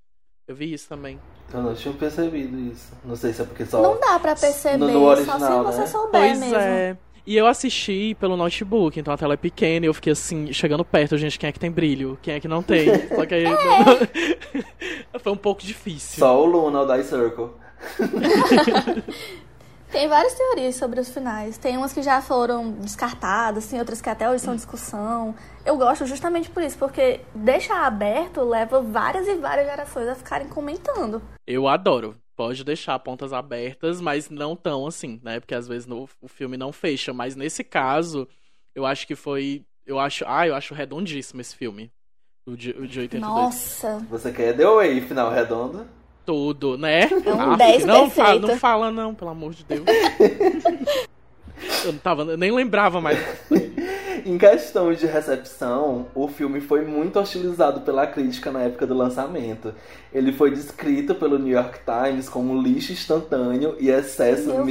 [0.49, 1.21] Eu vi isso também.
[1.55, 2.93] Eu não tinha percebido isso.
[3.05, 3.81] Não sei se é porque só.
[3.81, 5.87] Não dá pra perceber, no- no só original, se você né?
[5.87, 6.57] souber Pois mesmo.
[6.57, 6.97] é.
[7.25, 10.85] E eu assisti pelo notebook, então a tela é pequena e eu fiquei assim, chegando
[10.85, 12.19] perto, gente, quem é que tem brilho?
[12.21, 12.89] Quem é que não tem?
[13.15, 13.45] Só que aí.
[15.23, 16.19] Foi um pouco difícil.
[16.19, 17.51] Só o Luna, o Die Circle.
[19.93, 21.59] Tem várias teorias sobre os finais.
[21.59, 25.35] Tem umas que já foram descartadas, tem outras que até hoje são discussão.
[25.67, 30.49] Eu gosto justamente por isso, porque deixar aberto leva várias e várias gerações a ficarem
[30.49, 31.21] comentando.
[31.47, 32.17] Eu adoro.
[32.35, 35.39] Pode deixar pontas abertas, mas não tão assim, né?
[35.39, 37.13] Porque às vezes no- o filme não fecha.
[37.13, 38.27] Mas nesse caso,
[38.75, 39.63] eu acho que foi.
[39.85, 40.25] Eu acho.
[40.27, 41.93] Ah, eu acho redondíssimo esse filme.
[42.47, 43.21] O de, o de 82.
[43.21, 45.87] Nossa, Você quer The Way, final redondo?
[46.25, 47.09] Tudo, né?
[47.25, 48.47] É um Ah, 10 não, fa perfeito.
[48.47, 49.85] não fala, não, pelo amor de Deus.
[51.85, 52.23] eu não tava.
[52.23, 53.19] Eu nem lembrava mais.
[54.25, 59.75] Em questão de recepção, o filme foi muito hostilizado pela crítica na época do lançamento.
[60.15, 64.67] Ele foi descrito pelo New York Times como lixo instantâneo e excesso Meu Deus.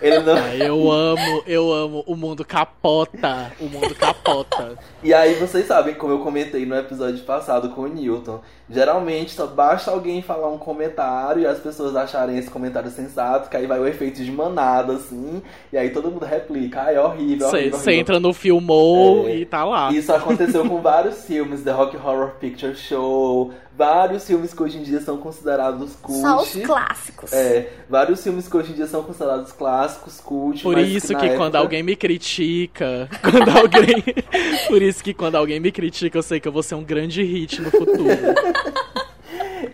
[0.00, 0.34] Ele não...
[0.36, 2.04] Ah, eu amo, eu amo.
[2.06, 3.52] O mundo capota.
[3.60, 4.76] O mundo capota.
[5.02, 9.46] E aí vocês sabem, como eu comentei no episódio passado com o Newton, geralmente só
[9.46, 13.78] basta alguém falar um comentário e as pessoas acharem esse comentário sensato, que aí vai
[13.78, 18.18] o efeito de manada, assim, e aí todo mundo replica, ah, é horrível, Você entra
[18.18, 19.36] no Filmou É.
[19.36, 19.92] e tá lá.
[19.92, 24.82] Isso aconteceu com vários filmes, The Rock Horror Picture Show, vários filmes que hoje em
[24.82, 26.20] dia são considerados cult.
[26.20, 27.32] só os clássicos.
[27.32, 31.18] É, vários filmes que hoje em dia são considerados clássicos, cult, Por mas isso na
[31.20, 34.02] que época- quando alguém me critica, quando alguém,
[34.68, 37.22] por isso que quando alguém me critica, eu sei que eu vou ser um grande
[37.22, 38.04] hit no futuro.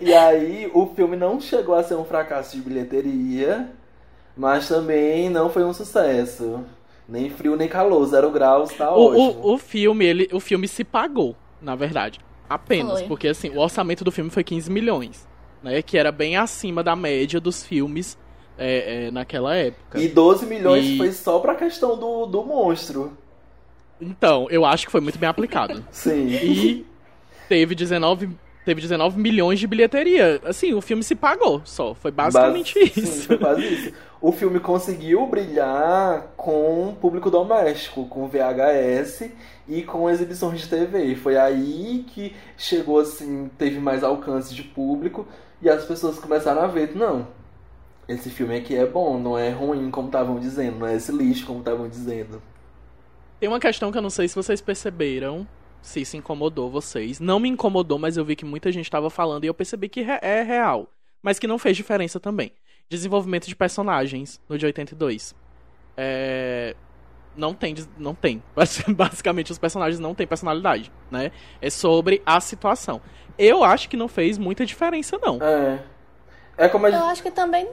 [0.01, 3.69] E aí, o filme não chegou a ser um fracasso de bilheteria,
[4.37, 6.65] mas também não foi um sucesso.
[7.09, 9.41] Nem frio nem calor, zero graus, tá O, ótimo.
[9.43, 12.19] o, o filme, ele, o filme se pagou, na verdade.
[12.55, 13.09] Apenas, Foi.
[13.09, 15.27] porque assim, o orçamento do filme foi 15 milhões,
[15.63, 15.81] né?
[15.83, 18.19] Que era bem acima da média dos filmes
[18.59, 20.01] é, é, naquela época.
[20.01, 23.17] E 12 milhões E- foi só pra questão do, do monstro.
[24.01, 25.85] Então, eu acho que foi muito bem aplicado.
[25.91, 26.27] Sim.
[26.29, 26.87] E
[27.49, 28.31] teve 19,
[28.65, 30.41] teve 19 milhões de bilheteria.
[30.45, 31.95] Assim, o filme se pagou só.
[31.95, 33.27] Foi basicamente Bas- Sim, isso.
[33.29, 33.93] foi quase isso.
[34.23, 39.33] O filme conseguiu brilhar com público doméstico, com VHS
[39.67, 41.07] e com exibições de TV.
[41.07, 45.27] E Foi aí que chegou assim, teve mais alcance de público
[45.61, 47.27] e as pessoas começaram a ver, não,
[48.09, 51.45] esse filme aqui é bom, não é ruim como estavam dizendo, não é esse lixo
[51.45, 52.41] como estavam dizendo.
[53.41, 55.45] Tem uma questão que eu não sei se vocês perceberam,
[55.81, 57.19] se isso incomodou vocês.
[57.19, 60.01] Não me incomodou, mas eu vi que muita gente estava falando e eu percebi que
[60.01, 60.89] é real.
[61.21, 62.53] Mas que não fez diferença também.
[62.93, 65.35] Desenvolvimento de personagens no de 82.
[65.97, 66.77] É...
[67.35, 68.43] Não tem, não tem.
[68.95, 71.33] Basicamente, os personagens não têm personalidade, né?
[71.63, 73.01] É sobre a situação.
[73.39, 75.39] Eu acho que não fez muita diferença, não.
[75.43, 75.83] É.
[76.59, 77.71] É como a Eu acho que também.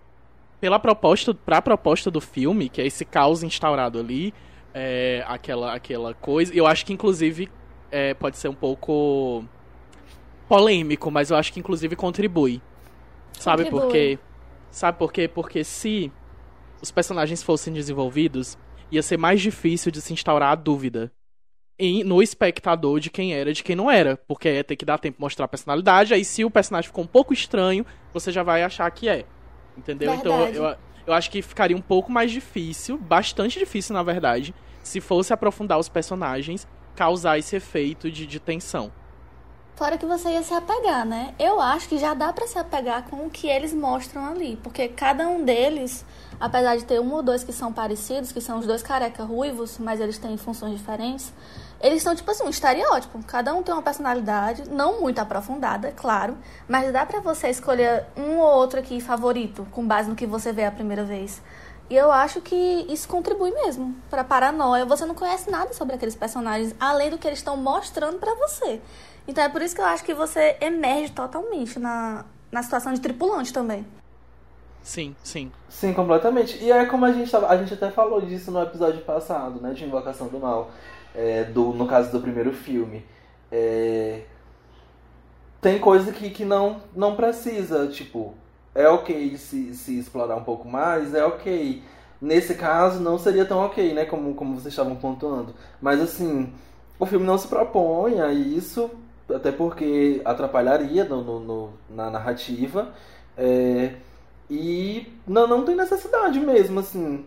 [0.62, 4.34] Pela proposta, pra proposta do filme, que é esse caos instaurado ali,
[4.74, 6.54] é, aquela, aquela coisa.
[6.56, 7.52] Eu acho que, inclusive,
[7.92, 9.44] é, pode ser um pouco
[10.48, 12.62] polêmico, mas eu acho que, inclusive, contribui.
[13.34, 14.16] Sabe por Contribui.
[14.16, 14.20] quê?
[14.72, 15.28] Sabe por quê?
[15.28, 16.12] Porque se
[16.82, 18.58] os personagens fossem desenvolvidos,
[18.92, 21.12] ia ser mais difícil de se instaurar a dúvida
[21.78, 24.18] em- no espectador de quem era e de quem não era.
[24.28, 27.04] Porque ia ter que dar tempo de mostrar a personalidade, aí se o personagem ficou
[27.04, 29.26] um pouco estranho, você já vai achar que é.
[29.78, 30.14] Entendeu?
[30.14, 30.58] Então Verdade.
[30.58, 30.76] eu,
[31.08, 34.54] eu acho que ficaria um pouco mais difícil, bastante difícil na verdade,
[34.84, 38.92] se fosse aprofundar os personagens, causar esse efeito de, de tensão.
[39.80, 41.34] Fora que você ia se apegar, né?
[41.40, 44.60] Eu acho que já dá pra se apegar com o que eles mostram ali.
[44.62, 46.04] Porque cada um deles,
[46.38, 49.78] apesar de ter um ou dois que são parecidos, que são os dois careca ruivos,
[49.80, 51.32] mas eles têm funções diferentes,
[51.80, 53.24] eles são tipo assim, um estereótipo.
[53.24, 56.38] Cada um tem uma personalidade, não muito aprofundada, é claro,
[56.68, 60.52] mas dá pra você escolher um ou outro aqui favorito, com base no que você
[60.52, 61.42] vê a primeira vez.
[61.90, 64.86] E eu acho que isso contribui mesmo pra paranoia.
[64.86, 68.80] Você não conhece nada sobre aqueles personagens, além do que eles estão mostrando pra você.
[69.30, 73.00] Então é por isso que eu acho que você emerge totalmente na, na situação de
[73.00, 73.86] tripulante também.
[74.82, 75.52] Sim, sim.
[75.70, 76.58] Sim, completamente.
[76.58, 79.74] E é como a gente tava, a gente até falou disso no episódio passado, né,
[79.74, 80.72] de Invocação do Mal,
[81.14, 83.06] é, do, no caso do primeiro filme.
[83.52, 84.24] É,
[85.62, 88.34] tem coisa que, que não, não precisa, tipo,
[88.74, 91.84] é ok se, se explorar um pouco mais, é ok.
[92.20, 95.54] Nesse caso não seria tão ok, né, como, como vocês estavam pontuando.
[95.80, 96.52] Mas assim,
[96.98, 98.90] o filme não se propõe a isso,
[99.36, 102.90] até porque atrapalharia no, no- no- na narrativa.
[103.38, 103.94] É,
[104.50, 107.26] e não, não tem necessidade mesmo, assim.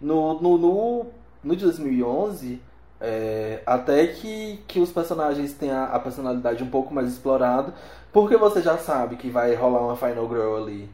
[0.00, 1.06] No, no, no,
[1.42, 2.60] no de 2011,
[3.00, 7.72] é, até que, que os personagens tenham a, a personalidade um pouco mais explorada,
[8.12, 10.90] porque você já sabe que vai rolar uma Final Girl ali.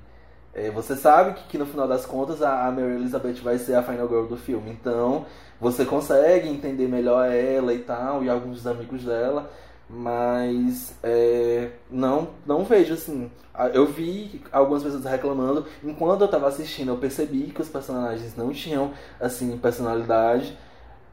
[0.55, 3.75] É, você sabe que, que no final das contas a, a Mary Elizabeth vai ser
[3.75, 4.71] a Final Girl do filme.
[4.71, 5.25] Então
[5.61, 9.51] você consegue entender melhor ela e tal, e alguns amigos dela.
[9.93, 13.31] Mas é, não, não vejo assim.
[13.53, 15.67] Ah, Eu vi algumas pessoas reclamando.
[15.83, 20.57] Enquanto eu tava assistindo, eu percebi que os personagens não tinham assim personalidade.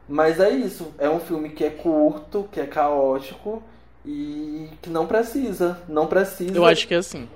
[0.08, 0.94] Mas é isso.
[0.98, 3.62] É um filme que é curto, que é caótico
[4.04, 5.82] e que não precisa.
[5.88, 6.56] Não precisa.
[6.56, 7.28] Eu acho que assim.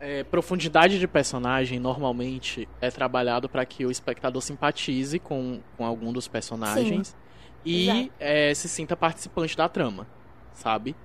[0.00, 6.12] é, profundidade de personagem normalmente é trabalhado para que o espectador simpatize com, com algum
[6.12, 7.16] dos personagens
[7.64, 8.10] e exato.
[8.20, 10.06] é, se sinta participante da trama,
[10.56, 10.96] sabe?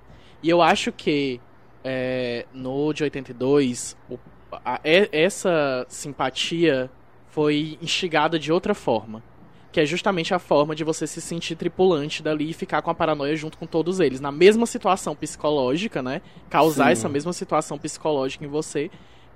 [0.42, 1.40] E eu acho que
[1.84, 4.18] é, no de 82 o-
[4.64, 6.90] a- essa simpatia
[7.28, 9.22] foi instigada de outra forma.
[9.70, 12.94] Que é justamente a forma de você se sentir tripulante dali e ficar com a
[12.94, 14.20] paranoia junto com todos eles.
[14.20, 16.20] Na mesma situação psicológica, né?
[16.50, 16.92] Causar Sim.
[16.92, 18.90] essa mesma situação psicológica em você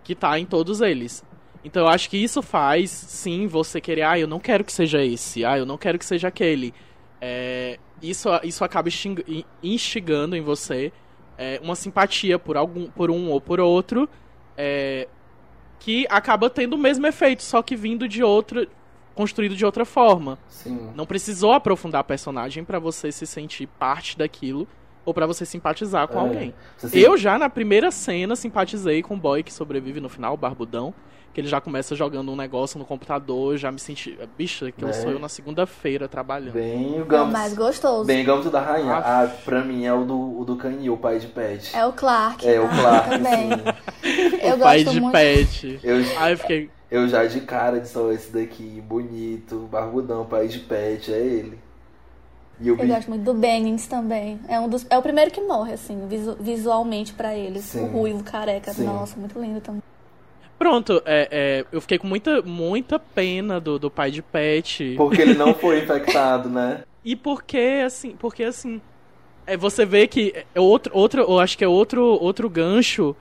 [0.05, 1.25] que tá em todos eles.
[1.65, 5.03] Então eu acho que isso faz, sim, você querer, ah, eu não quero que seja
[5.03, 6.73] esse, ah, eu não quero que seja aquele.
[7.21, 10.93] É, isso, isso acaba instig- in- instigando em você
[11.39, 14.09] é, uma simpatia por algum, por um ou por outro,
[14.57, 15.07] é,
[15.79, 18.67] que acaba tendo o mesmo efeito, só que vindo de outra,
[19.15, 20.39] construído de outra forma.
[20.49, 20.91] Sim.
[20.95, 24.67] Não precisou aprofundar a personagem pra você se sentir parte daquilo
[25.05, 26.21] ou pra você simpatizar com É.
[26.21, 26.55] alguém.
[26.79, 30.37] Você Eu já na primeira cena simpatizei com o boy que sobrevive no final, o
[30.37, 30.93] Barbudão.
[31.37, 34.19] Que ele já começa jogando um negócio no computador, já me senti.
[34.39, 36.55] Bicha, que eu sou eu na segunda-feira trabalhando.
[36.55, 37.31] Bem o É o Gambit.
[37.35, 38.07] mais gostoso.
[38.07, 38.95] Bem Gambit da Rainha.
[38.95, 39.25] Ah.
[39.25, 41.77] Ah, pra mim é o do, o do Canil, o pai de Pet.
[41.77, 42.49] É o Clark.
[42.49, 43.51] É, o Ah, Clark, também.
[43.51, 44.37] sim.
[44.43, 45.13] Eu o pai gosto de muito.
[45.13, 45.81] pet.
[45.85, 46.71] Eu, Aí eu fiquei.
[46.91, 51.59] eu já de cara de só esse daqui, bonito, barbudão, pai de Pet, é ele.
[52.59, 54.41] E o Eu gosto muito do Bennings também.
[54.49, 57.65] É, um dos, é o primeiro que morre, assim, visu- visualmente pra eles.
[57.65, 57.83] Sim.
[57.85, 58.73] O ruivo careca.
[58.73, 58.85] Sim.
[58.87, 59.83] Nossa, muito lindo também.
[60.59, 64.95] Pronto, é, é, eu fiquei com muita, muita pena do, do pai de pet.
[64.97, 66.83] Porque ele não foi infectado, né?
[67.05, 68.81] E porque, assim, porque assim.
[69.47, 73.15] É, você vê que é outro, outro, eu acho que é outro, outro gancho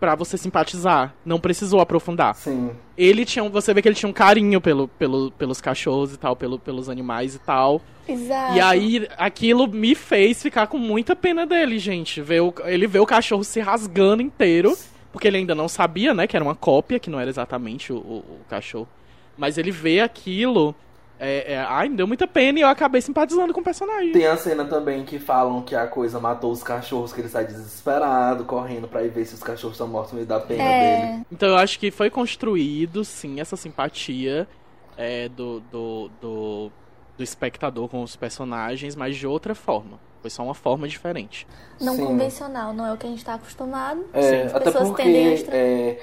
[0.00, 1.14] pra você simpatizar.
[1.24, 2.34] Não precisou aprofundar.
[2.34, 2.70] Sim.
[2.96, 6.16] Ele tinha, um- você vê que ele tinha um carinho pelo, pelo, pelos cachorros e
[6.16, 7.80] tal, pelo, pelos animais e tal.
[8.08, 8.56] Exato.
[8.56, 12.20] E aí, aquilo me fez ficar com muita pena dele, gente.
[12.20, 14.76] Ver o- ele vê o cachorro se rasgando inteiro,
[15.12, 17.96] porque ele ainda não sabia, né, que era uma cópia, que não era exatamente o,
[17.98, 18.88] o- o cachorro.
[19.36, 20.74] Mas ele vê aquilo.
[21.20, 24.12] É, é, ai, me deu muita pena e eu acabei simpatizando com o personagem.
[24.12, 27.44] Tem a cena também que falam que a coisa matou os cachorros, que ele sai
[27.44, 31.14] desesperado, correndo pra ir ver se os cachorros estão mortos no meio da pena dele.
[31.22, 34.48] É, Então eu acho que foi construído, sim, essa simpatia
[34.96, 36.72] é, do, do, do,
[37.16, 39.98] do espectador com os personagens, mas de outra forma.
[40.20, 41.46] Foi só uma forma diferente.
[41.80, 42.06] não Sim.
[42.06, 44.04] convencional, não é o que a gente tá acostumado.
[44.12, 45.66] É, As até pessoas tendem a porque estranhar.
[45.66, 45.98] é,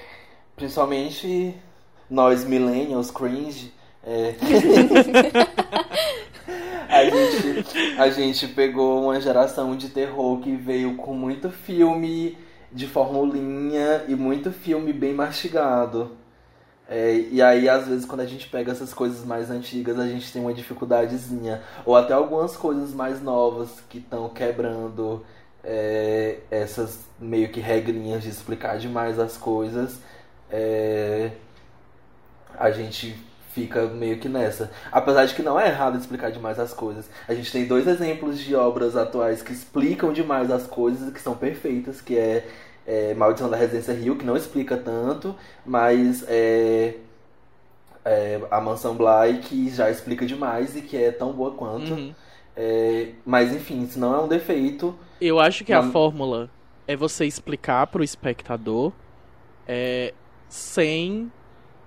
[0.55, 1.55] principalmente
[2.09, 4.35] nós millennials cringe, é...
[6.87, 12.37] a, gente, a gente pegou uma geração de terror que veio com muito filme
[12.71, 16.11] de formulinha e muito filme bem mastigado.
[16.87, 20.31] É, e aí, às vezes, quando a gente pega essas coisas mais antigas, a gente
[20.31, 21.61] tem uma dificuldadezinha.
[21.85, 25.25] Ou até algumas coisas mais novas que estão quebrando
[25.63, 29.99] é, essas meio que regrinhas de explicar demais as coisas.
[30.49, 31.31] É,
[32.57, 33.15] a gente
[33.51, 34.69] fica meio que nessa.
[34.91, 37.09] Apesar de que não é errado explicar demais as coisas.
[37.27, 41.35] A gente tem dois exemplos de obras atuais que explicam demais as coisas, que são
[41.35, 42.45] perfeitas, que é,
[42.85, 46.95] é Maldição da Residência Rio, que não explica tanto, mas é,
[48.03, 51.93] é, a Mansão Bly, que já explica demais e que é tão boa quanto.
[51.93, 52.13] Uhum.
[52.55, 54.95] É, mas enfim, isso não é um defeito.
[55.19, 55.79] Eu acho que não...
[55.79, 56.49] a fórmula
[56.87, 58.93] é você explicar pro espectador
[59.67, 60.13] é,
[60.47, 61.31] sem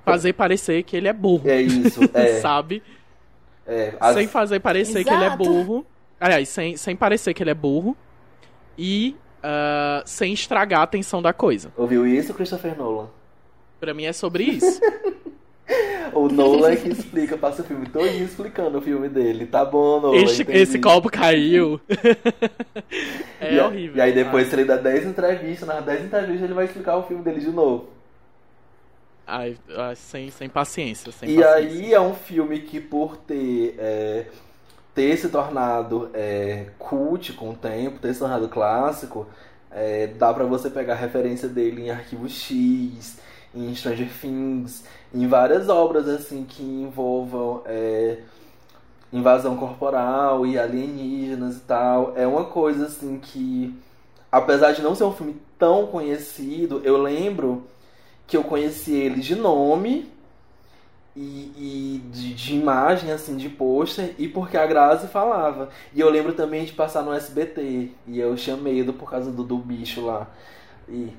[0.04, 1.48] fazer parecer que ele é burro.
[1.48, 2.40] É isso, é.
[2.40, 2.82] Sabe?
[3.66, 4.14] É, as...
[4.14, 5.08] Sem fazer parecer Exato.
[5.08, 5.86] que ele é burro.
[6.20, 7.96] Aliás, sem, sem parecer que ele é burro.
[8.76, 11.72] E uh, sem estragar a atenção da coisa.
[11.76, 13.08] Ouviu isso, Christopher Nolan?
[13.80, 14.80] Pra mim é sobre isso.
[16.12, 19.46] o Nolan é que explica, passa o filme todo explicando o filme dele.
[19.46, 20.16] Tá bom, Nolan.
[20.16, 21.80] Esse, esse copo caiu.
[23.40, 23.96] é e, horrível.
[23.96, 27.04] E aí depois, se ele dá 10 entrevistas, nas 10 entrevistas ele vai explicar o
[27.04, 27.88] filme dele de novo.
[29.26, 31.12] Ai, ai, sem, sem paciência.
[31.12, 31.54] Sem e paciência.
[31.54, 34.26] aí é um filme que, por ter, é,
[34.98, 39.28] ter se tornado é, cult com o tempo, ter se tornado clássico,
[39.70, 43.16] é, dá para você pegar referência dele em Arquivo X,
[43.54, 44.82] em Stranger Things,
[45.14, 48.22] em várias obras assim que envolvam é,
[49.12, 52.14] invasão corporal e alienígenas e tal.
[52.16, 53.72] É uma coisa assim que,
[54.32, 57.62] apesar de não ser um filme tão conhecido, eu lembro
[58.26, 60.10] que eu conheci ele de nome
[61.18, 65.68] e, e de, de, imagem, assim, de pôster, e porque a Grazi falava.
[65.92, 69.42] E eu lembro também de passar no SBT, e eu tinha medo por causa do,
[69.42, 70.28] do bicho lá.
[70.88, 71.12] E,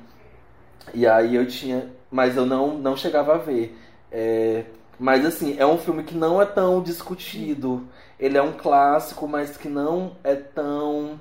[0.93, 1.89] e aí eu tinha.
[2.09, 3.77] Mas eu não, não chegava a ver.
[4.11, 4.65] É,
[4.97, 7.85] mas assim, é um filme que não é tão discutido.
[8.19, 11.19] Ele é um clássico, mas que não é tão.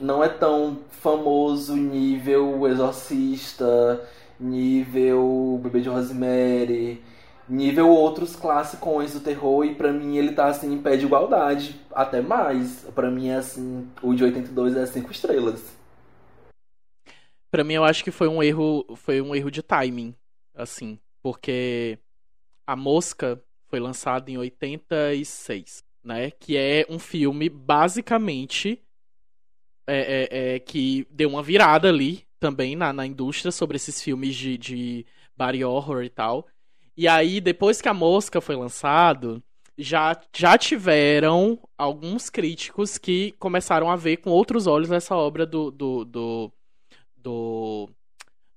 [0.00, 4.02] Não é tão famoso nível Exorcista
[4.38, 7.02] nível Bebê de Rosemary,
[7.48, 11.80] nível outros classicões do terror, e pra mim ele tá assim em pé de igualdade,
[11.92, 12.86] até mais.
[12.94, 15.76] Pra mim é assim, o de 82 é 5 estrelas.
[17.50, 20.14] Pra mim eu acho que foi um erro, foi um erro de timing,
[20.54, 21.98] assim, porque
[22.66, 26.30] A Mosca foi lançado em 86, né?
[26.30, 28.82] Que é um filme basicamente
[29.86, 34.34] é, é, é, que deu uma virada ali também na, na indústria sobre esses filmes
[34.34, 36.46] de, de body horror e tal.
[36.96, 39.42] E aí, depois que a Mosca foi lançado,
[39.76, 45.70] já, já tiveram alguns críticos que começaram a ver com outros olhos essa obra do,
[45.70, 46.52] do, do,
[47.16, 47.90] do,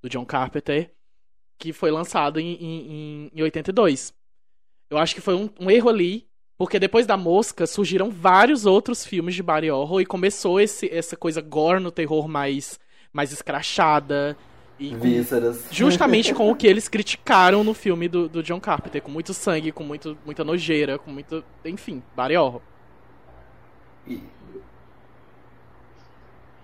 [0.02, 0.92] do John Carpenter,
[1.58, 4.14] que foi lançado em, em, em 82.
[4.90, 6.26] Eu acho que foi um, um erro ali,
[6.58, 11.18] porque depois da Mosca surgiram vários outros filmes de body horror e começou esse, essa
[11.18, 12.80] coisa gore no terror mais
[13.12, 14.38] mais escrachada.
[14.80, 15.66] E Vísceras.
[15.70, 19.74] justamente com o que eles criticaram no filme do, do John Carpenter, com muito sangue,
[19.74, 21.44] com muito, muita nojeira, com muito.
[21.66, 22.62] Enfim, body horror.
[24.08, 24.22] E...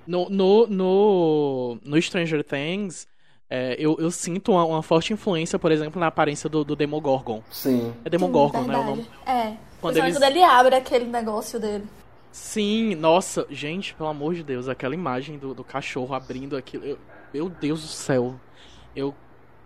[0.07, 3.07] No, no, no, no Stranger Things,
[3.49, 7.43] é, eu, eu sinto uma, uma, forte influência, por exemplo, na aparência do, do Demogorgon.
[7.51, 7.93] Sim.
[8.05, 8.78] É Demogorgon, Sim, né?
[8.78, 9.07] O nome?
[9.26, 9.53] É.
[9.82, 10.18] Quando, eles...
[10.18, 11.84] quando ele abre aquele negócio dele.
[12.32, 16.86] Sim, nossa, gente, pelo amor de Deus, aquela imagem do, do cachorro abrindo aquilo.
[16.86, 16.97] Eu,
[17.36, 18.36] meu Deus do céu.
[18.96, 19.14] Eu.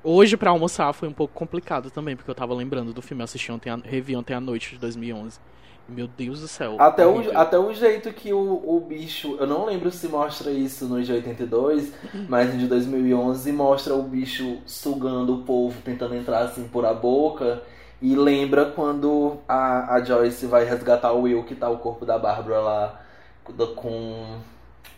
[0.04, 3.26] Hoje para almoçar foi um pouco complicado também, porque eu tava lembrando do filme, eu
[3.26, 5.40] assisti ontem, revi ontem à noite de 2011.
[5.88, 6.78] Meu Deus do céu.
[6.80, 9.38] Até, o, até o jeito que o, o bicho.
[9.40, 11.94] Eu não lembro se mostra isso no de 82,
[12.28, 16.94] mas no de 2011 mostra o bicho sugando o povo, tentando entrar assim por a
[16.94, 17.62] boca.
[18.02, 22.18] E lembra quando a, a Joyce vai resgatar o Will, que tá o corpo da
[22.18, 23.02] Bárbara lá
[23.76, 24.40] com,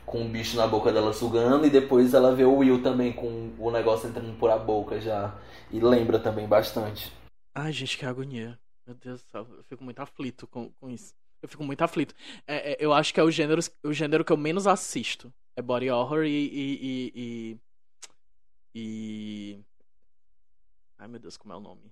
[0.06, 3.54] com um bicho na boca dela sugando, e depois ela vê o Will também com
[3.58, 5.36] o negócio entrando por a boca já.
[5.72, 7.12] E lembra também bastante.
[7.54, 8.60] Ai, gente, que agonia.
[8.86, 11.14] Meu Deus do céu, eu fico muito aflito com, com isso.
[11.42, 12.14] Eu fico muito aflito.
[12.48, 15.34] É, é, eu acho que é o gênero, o gênero que eu menos assisto.
[15.56, 17.58] É body horror e, e, e,
[18.76, 19.60] e...
[20.98, 21.92] Ai, meu Deus, como é o nome?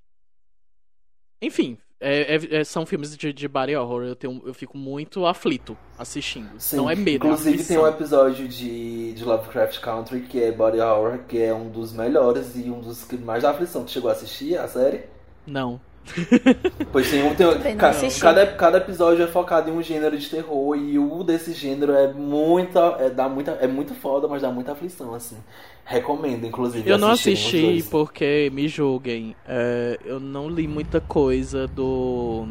[1.42, 4.04] enfim, é, é, é, são filmes de, de body horror.
[4.04, 6.50] Eu, tenho, eu fico muito aflito assistindo.
[6.58, 6.78] Sim.
[6.78, 7.28] Não é medo.
[7.28, 11.54] É Inclusive, tem um episódio de, de Lovecraft Country que é body horror, que é
[11.54, 13.84] um dos melhores e um dos que mais dá aflição.
[13.84, 15.04] Tu chegou a assistir a série?
[15.46, 15.82] Não.
[16.92, 17.36] Pois tem um.
[17.36, 21.54] Tem, ca, cada, cada episódio é focado em um gênero de terror e o desse
[21.54, 22.98] gênero é muita.
[23.00, 25.38] É, dá muita, é muito foda, mas dá muita aflição, assim.
[25.86, 26.90] Recomendo, inclusive.
[26.90, 32.48] Eu não assisti porque, me julguem, é, eu não li muita coisa do.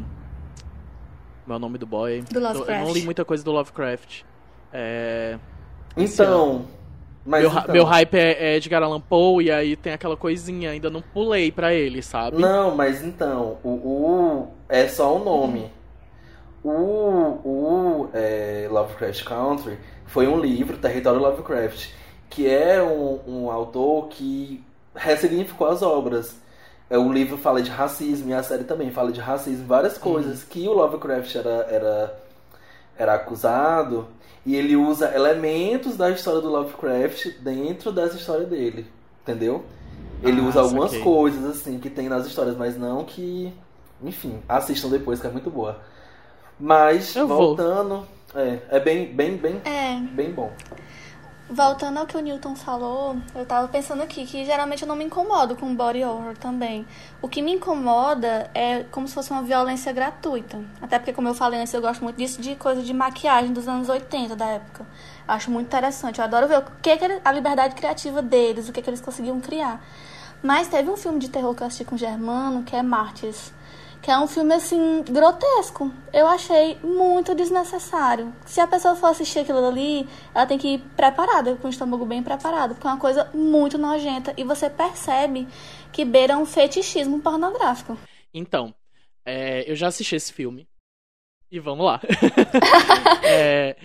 [1.46, 2.22] Meu é nome do boy.
[2.30, 2.80] Do Lovecraft.
[2.80, 4.22] Eu não li muita coisa do Lovecraft.
[4.72, 5.38] É...
[5.96, 6.66] Então.
[7.28, 7.74] Mas meu, então...
[7.74, 11.52] meu hype é, é Edgar Allan Poe e aí tem aquela coisinha, ainda não pulei
[11.52, 12.38] pra ele, sabe?
[12.38, 15.70] Não, mas então, o, o é só o nome.
[16.64, 21.90] O, o é, Lovecraft Country foi um livro, Território Lovecraft,
[22.30, 24.64] que é um, um autor que
[24.94, 26.34] ressignificou as obras.
[26.88, 30.40] É, o livro fala de racismo e a série também fala de racismo, várias coisas
[30.40, 30.48] uhum.
[30.48, 32.18] que o Lovecraft era, era,
[32.96, 34.08] era acusado
[34.46, 38.86] e ele usa elementos da história do Lovecraft dentro dessa história dele,
[39.22, 39.64] entendeu?
[40.22, 41.04] Ele ah, usa algumas saquei.
[41.04, 43.52] coisas assim que tem nas histórias, mas não que,
[44.02, 45.80] enfim, assistam depois que é muito boa.
[46.58, 48.42] Mas Eu voltando, vou.
[48.42, 49.96] é, é bem, bem, bem, é.
[50.00, 50.52] bem bom.
[51.50, 55.04] Voltando ao que o Newton falou, eu tava pensando aqui que geralmente eu não me
[55.04, 56.86] incomodo com body horror também.
[57.22, 60.62] O que me incomoda é como se fosse uma violência gratuita.
[60.82, 63.66] Até porque, como eu falei antes, eu gosto muito disso de coisa de maquiagem dos
[63.66, 64.86] anos 80 da época.
[65.26, 66.18] Acho muito interessante.
[66.18, 69.00] Eu adoro ver o que, é a liberdade criativa deles, o que, é que eles
[69.00, 69.82] conseguiam criar.
[70.42, 73.54] Mas teve um filme de terror que eu assisti com o Germano, que é Mártires
[74.08, 75.92] que é um filme assim grotesco.
[76.14, 78.34] Eu achei muito desnecessário.
[78.46, 82.06] Se a pessoa for assistir aquilo ali, ela tem que ir preparada, com o estômago
[82.06, 85.46] bem preparado, porque é uma coisa muito nojenta e você percebe
[85.92, 87.98] que beira um fetichismo pornográfico.
[88.32, 88.74] Então,
[89.26, 90.66] é, eu já assisti esse filme
[91.50, 92.00] e vamos lá.
[93.22, 93.76] é,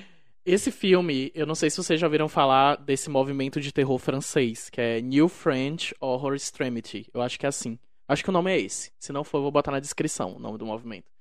[0.45, 4.69] esse filme, eu não sei se vocês já ouviram falar desse movimento de terror francês,
[4.69, 7.09] que é New French Horror Extremity.
[7.13, 7.77] Eu acho que é assim.
[8.13, 8.91] Acho que o nome é esse.
[8.99, 11.11] Se não for, eu vou botar na descrição o nome do movimento.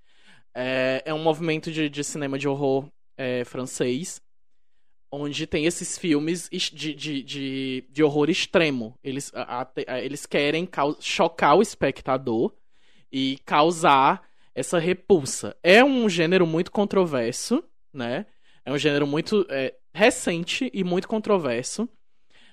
[0.54, 2.86] É, é um movimento de, de cinema de horror
[3.16, 4.20] é, francês,
[5.10, 8.98] onde tem esses filmes de, de, de, de horror extremo.
[9.02, 10.68] Eles, a, a, eles querem
[11.00, 12.52] chocar o espectador
[13.10, 14.22] e causar
[14.54, 15.56] essa repulsa.
[15.62, 18.26] É um gênero muito controverso, né?
[18.64, 21.88] É um gênero muito é, recente e muito controverso.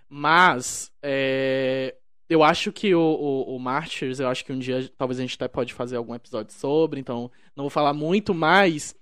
[0.07, 1.95] Mas é,
[2.30, 5.36] eu acho que o, o, o Martyrs, eu acho que um dia talvez a gente
[5.36, 8.95] até pode fazer algum episódio sobre, então não vou falar muito, mas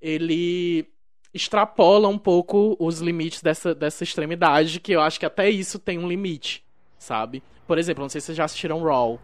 [0.00, 0.88] ele
[1.32, 5.98] extrapola um pouco os limites dessa, dessa extremidade, que eu acho que até isso tem
[5.98, 6.64] um limite,
[6.98, 7.42] sabe?
[7.66, 9.18] Por exemplo, não sei se vocês já assistiram Raw,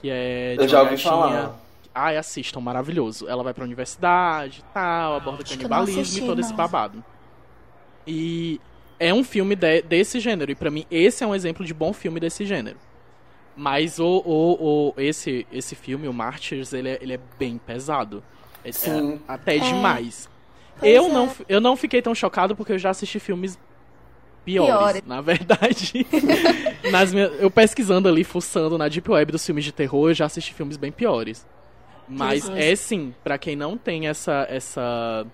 [0.00, 1.58] que é de Eu já ouvi falar.
[1.94, 3.28] Ai, assistam, maravilhoso.
[3.28, 7.02] Ela vai pra universidade e tal, aborda canibalismo e todo esse babado.
[8.04, 8.60] E
[8.98, 10.50] é um filme de, desse gênero.
[10.50, 12.76] E para mim, esse é um exemplo de bom filme desse gênero.
[13.56, 18.22] Mas o, o, o, esse, esse filme, o Martyrs, ele é, ele é bem pesado.
[18.64, 19.20] É, Sim.
[19.28, 19.60] É, até é.
[19.60, 20.28] demais.
[20.82, 21.08] eu, é.
[21.08, 23.58] não, eu não fiquei tão chocado porque eu já assisti filmes
[24.44, 25.02] piores, Piores.
[25.06, 26.06] na verdade.
[26.90, 30.26] Nas minhas, eu pesquisando ali, fuçando na Deep Web dos filmes de terror, eu já
[30.26, 31.46] assisti filmes bem piores.
[32.06, 32.58] Mas Jesus.
[32.58, 35.26] é sim, para quem não tem essa, essa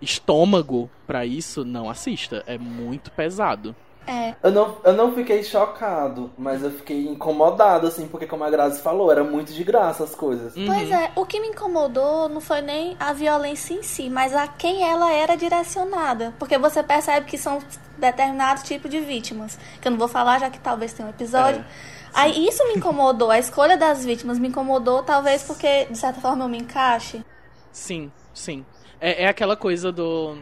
[0.00, 2.42] estômago para isso, não assista.
[2.46, 3.74] É muito pesado.
[4.06, 4.34] É.
[4.42, 8.80] Eu não, eu não fiquei chocado, mas eu fiquei incomodado, assim, porque como a Grazi
[8.80, 10.56] falou, era muito de graça as coisas.
[10.56, 10.66] Uhum.
[10.66, 14.48] Pois é, o que me incomodou não foi nem a violência em si, mas a
[14.48, 16.34] quem ela era direcionada.
[16.38, 17.60] Porque você percebe que são
[17.98, 19.58] determinados tipos de vítimas.
[19.80, 21.60] Que eu não vou falar, já que talvez tenha um episódio.
[21.60, 22.00] É.
[22.12, 26.44] Aí isso me incomodou, a escolha das vítimas me incomodou, talvez porque, de certa forma,
[26.44, 27.24] eu me encaixe.
[27.70, 28.64] Sim, sim.
[29.00, 30.36] É, é aquela coisa do.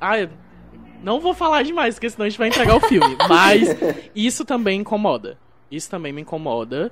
[0.00, 0.30] Ah, eu
[1.02, 3.16] não vou falar demais, porque senão a gente vai entregar o filme.
[3.28, 3.68] Mas
[4.14, 5.38] isso também incomoda.
[5.70, 6.90] Isso também me incomoda.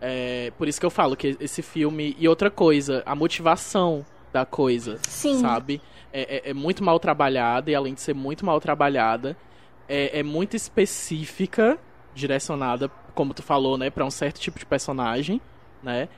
[0.00, 2.16] É, por isso que eu falo que esse filme.
[2.18, 4.98] E outra coisa, a motivação da coisa.
[5.06, 5.40] Sim.
[5.40, 5.82] Sabe?
[6.12, 9.36] É, é, é muito mal trabalhada, e além de ser muito mal trabalhada,
[9.88, 11.78] é, é muito específica,
[12.14, 15.40] direcionada, como tu falou, né, pra um certo tipo de personagem,
[15.82, 16.08] né?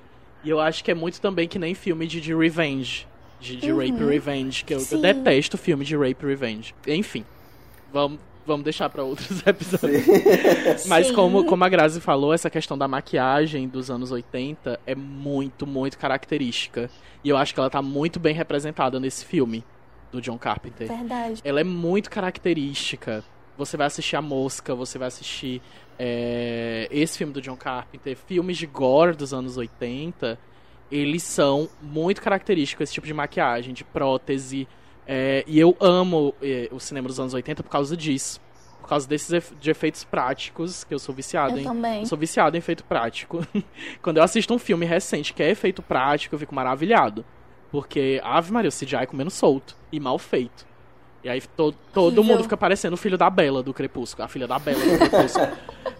[0.43, 3.07] E eu acho que é muito também que nem filme de, de revenge
[3.43, 3.78] de, de uhum.
[3.78, 6.72] Rape Revenge, que eu, eu, detesto filme de Rape Revenge.
[6.86, 7.24] Enfim,
[7.93, 10.86] vamos, vamos deixar para outros episódios.
[10.86, 15.66] Mas como, como a Grazi falou, essa questão da maquiagem dos anos 80 é muito,
[15.66, 16.88] muito característica.
[17.24, 19.64] E eu acho que ela tá muito bem representada nesse filme
[20.12, 20.86] do John Carpenter.
[20.86, 21.40] Verdade.
[21.45, 23.24] Ela é muito característica.
[23.59, 25.61] Você vai assistir A Mosca, você vai assistir
[25.99, 30.38] é, esse filme do John Carpenter, filmes de gore dos anos 80
[30.93, 34.68] eles são muito característicos, esse tipo de maquiagem, de prótese.
[35.07, 38.40] É, e eu amo é, o cinema dos anos 80 por causa disso.
[38.80, 41.64] Por causa desses efe de efeitos práticos, que eu sou viciado Eu em.
[41.64, 42.01] também.
[42.01, 43.47] Eu sou viciado em efeito prático.
[44.03, 47.24] Quando eu assisto um filme recente que é efeito prático, eu fico maravilhado.
[47.70, 50.66] Porque Ave Maria, o CGI comendo solto e mal feito.
[51.24, 54.24] E aí to todo mundo fica parecendo o filho da Bela do Crepúsculo.
[54.24, 55.49] A filha da Bela do Crepúsculo.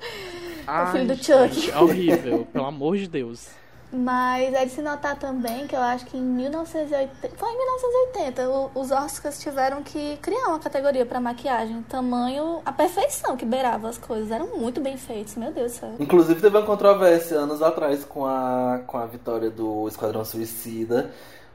[0.67, 1.55] Ai, filho do Chuck.
[1.55, 3.62] gente, é horrível, pelo amor de Deus.
[3.93, 7.37] Mas é de se notar também que eu acho que em 1980.
[7.37, 11.83] Foi em 1980, o- os Oscars tiveram que criar uma categoria pra maquiagem.
[11.83, 14.31] Tamanho, a perfeição que beirava as coisas.
[14.31, 15.91] Eram muito bem feitos, meu Deus do céu.
[16.01, 21.11] Inclusive teve uma controvérsia anos atrás com a, com a vitória do Esquadrão Suicida,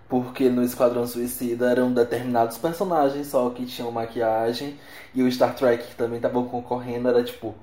[0.08, 4.80] porque no Esquadrão Suicida eram determinados personagens só que tinham maquiagem,
[5.16, 7.56] e o Star Trek que também tava concorrendo era tipo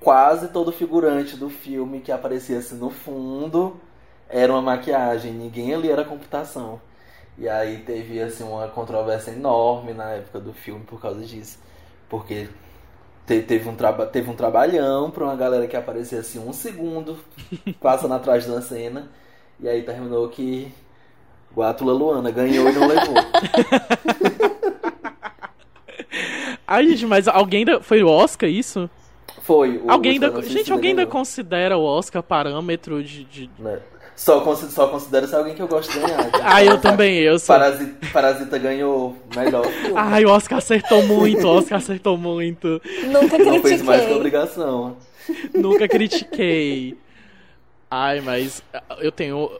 [0.00, 3.80] quase todo figurante do filme que aparecia assim no fundo
[4.32, 6.80] era uma maquiagem, ninguém ali era computação.
[7.38, 11.58] E aí teve assim uma controvérsia enorme na época do filme por causa disso,
[12.08, 12.48] porque
[13.26, 17.18] te- teve um, traba teve um trabalhão pra uma galera que aparecia assim um segundo
[17.80, 19.08] passando atrás da cena.
[19.60, 20.72] E aí terminou que
[21.54, 23.14] o Atula Luana ganhou e não levou.
[26.66, 27.80] Ai, gente, mas alguém ainda.
[27.82, 28.88] Foi o Oscar isso?
[29.42, 29.78] Foi.
[29.78, 30.14] O, alguém.
[30.14, 33.24] Esquadrão Gente, alguém ainda considera o Oscar parâmetro de.
[33.24, 33.50] de...
[33.58, 33.80] né?
[34.22, 36.30] Só, consi- só considero se alguém que eu gosto de ganhar.
[36.44, 37.56] Ah, eu também, eu sou.
[37.56, 39.94] Parasita, Parasita ganhou melhor filme.
[39.96, 42.80] Ai, o Oscar acertou muito, o Oscar acertou muito.
[43.10, 44.16] Nunca não fez mais que critiquei.
[44.16, 44.96] obrigação.
[45.52, 46.96] Nunca critiquei.
[47.90, 48.62] Ai, mas
[49.00, 49.50] eu tenho.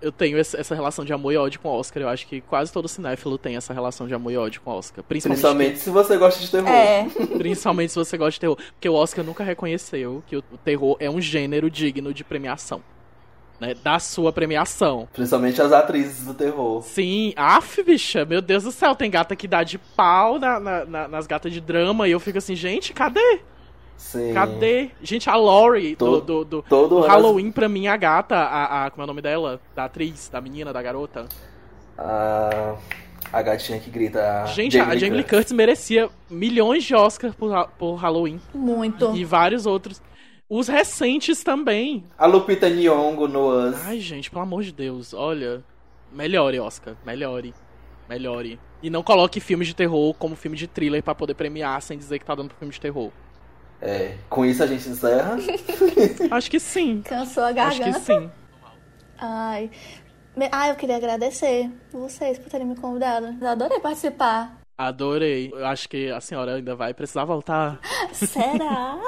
[0.00, 2.02] Eu tenho essa relação de amor e ódio com o Oscar.
[2.02, 4.74] Eu acho que quase todo cinéfilo tem essa relação de amor e ódio com o
[4.74, 5.04] Oscar.
[5.04, 6.68] Principalmente, Principalmente se você gosta de terror.
[6.68, 7.06] É,
[7.38, 8.56] principalmente se você gosta de terror.
[8.72, 12.82] Porque o Oscar nunca reconheceu que o terror é um gênero digno de premiação.
[13.62, 13.74] Né?
[13.82, 15.08] Da sua premiação.
[15.12, 16.82] Principalmente as atrizes do terror.
[16.82, 20.84] Sim, af, bicha, meu Deus do céu, tem gata que dá de pau na- na-
[20.84, 23.38] na- nas gatas de drama e eu fico assim, gente, cadê?
[23.96, 24.34] Sim.
[24.34, 24.90] Cadê?
[25.00, 27.06] Gente, a Laurie do, Todo- do, do- Todo do ano.
[27.06, 29.60] Halloween, pra mim, a gata, a, a- como é o nome dela?
[29.76, 31.26] Da atriz, da menina, da garota.
[31.96, 32.74] A,
[33.32, 34.44] a gatinha que grita.
[34.46, 38.40] Gente, a Jamie Lee Curtis merecia milhões de Oscars por, por Halloween.
[38.52, 39.14] muito.
[39.14, 40.02] E vários outros.
[40.54, 42.04] Os recentes também.
[42.18, 43.86] A Lupita Nyong'o no Us.
[43.86, 45.64] Ai, gente, pelo amor de Deus, olha.
[46.12, 46.94] Melhore, Oscar.
[47.06, 47.54] Melhore.
[48.06, 48.60] Melhore.
[48.82, 52.18] E não coloque filmes de terror como filme de thriller pra poder premiar sem dizer
[52.18, 53.10] que tá dando pro filme de terror.
[53.80, 55.38] É, com isso a gente encerra.
[56.30, 57.00] Acho que sim.
[57.00, 58.00] Cansou a Acho que garganta.
[58.00, 58.30] sim.
[59.18, 59.70] Ai.
[60.52, 63.34] Ah, eu queria agradecer vocês por terem me convidado.
[63.40, 64.61] Eu adorei participar.
[64.86, 65.50] Adorei.
[65.54, 67.78] Eu acho que a senhora ainda vai precisar voltar.
[68.12, 68.98] Será?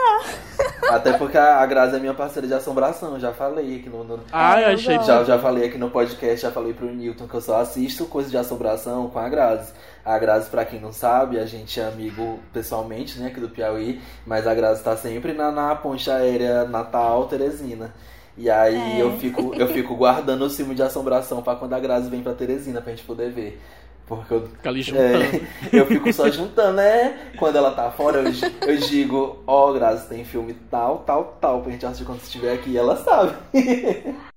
[0.90, 4.04] Até porque a Grazi é minha parceira de assombração, já falei aqui no.
[4.04, 4.98] no- Ai, achei.
[5.02, 8.28] Já, já falei aqui no podcast, já falei pro Newton que eu só assisto coisa
[8.30, 9.72] de assombração com a Grazi.
[10.04, 14.00] A Grazi, pra quem não sabe, a gente é amigo pessoalmente, né, aqui do Piauí,
[14.26, 17.94] mas a Grazi tá sempre na, na ponte aérea Natal, Teresina.
[18.36, 19.02] E aí É.
[19.02, 22.34] eu, fico, eu fico guardando o filme de assombração pra quando a Grazi vem pra
[22.34, 23.60] Teresina pra gente poder ver.
[24.06, 25.06] Porque eu, Fica ali juntando.
[25.24, 25.40] é,
[25.72, 27.30] eu fico só juntando, né?
[27.38, 28.32] Quando ela tá fora, eu,
[28.68, 32.52] eu digo, ó, Grazi, tem filme tal, tal, tal, pra gente assistir quando você estiver
[32.52, 33.34] aqui, e ela sabe.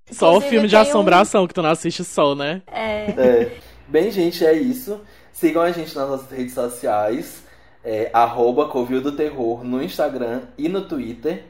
[0.09, 2.61] Só o filme de tem um- assombração que tu não assiste só, né?
[2.67, 3.05] É.
[3.17, 3.57] É.
[3.87, 5.01] Bem, gente, é isso.
[5.33, 7.43] Sigam a gente nas nossas redes sociais,
[7.83, 11.43] é, arroba Covil do Terror no Instagram e no Twitter.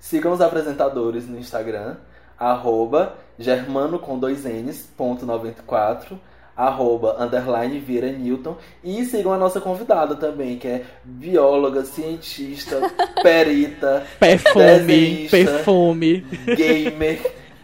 [0.00, 1.96] Sigam os apresentadores no Instagram,
[2.38, 6.18] arroba Germano com dois N's, ponto 94,
[6.58, 8.56] arroba underline Vira Newton.
[8.82, 12.80] E sigam a nossa convidada também, que é bióloga, cientista,
[13.22, 17.20] perita, Perfume, perfume, gamer,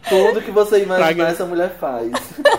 [0.08, 2.12] tudo que você imaginar Fraga- essa mulher faz.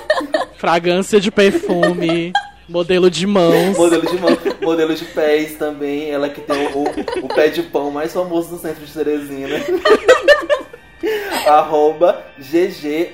[0.57, 2.33] fragrância de perfume,
[2.67, 3.77] modelo de mãos.
[3.77, 6.09] Modelo de mão, modelo de pés também.
[6.09, 9.57] Ela que tem o, o, o pé de pão mais famoso do centro de Teresina.
[11.47, 13.07] Arroba GGRZIE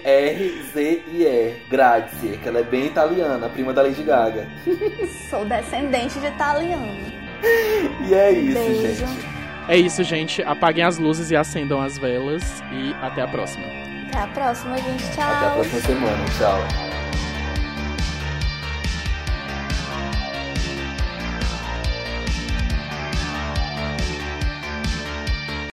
[1.69, 4.47] Grazie, que ela é bem italiana, prima da Lady Gaga.
[5.29, 7.11] Sou descendente de italiano.
[8.07, 9.07] E é isso, Beijo.
[9.07, 9.41] gente.
[9.67, 10.41] É isso, gente.
[10.43, 12.61] Apaguem as luzes e acendam as velas.
[12.71, 13.65] E até a próxima.
[14.09, 15.03] Até a próxima, gente.
[15.13, 15.23] Tchau.
[15.23, 16.25] Até a próxima semana.
[16.37, 16.90] Tchau.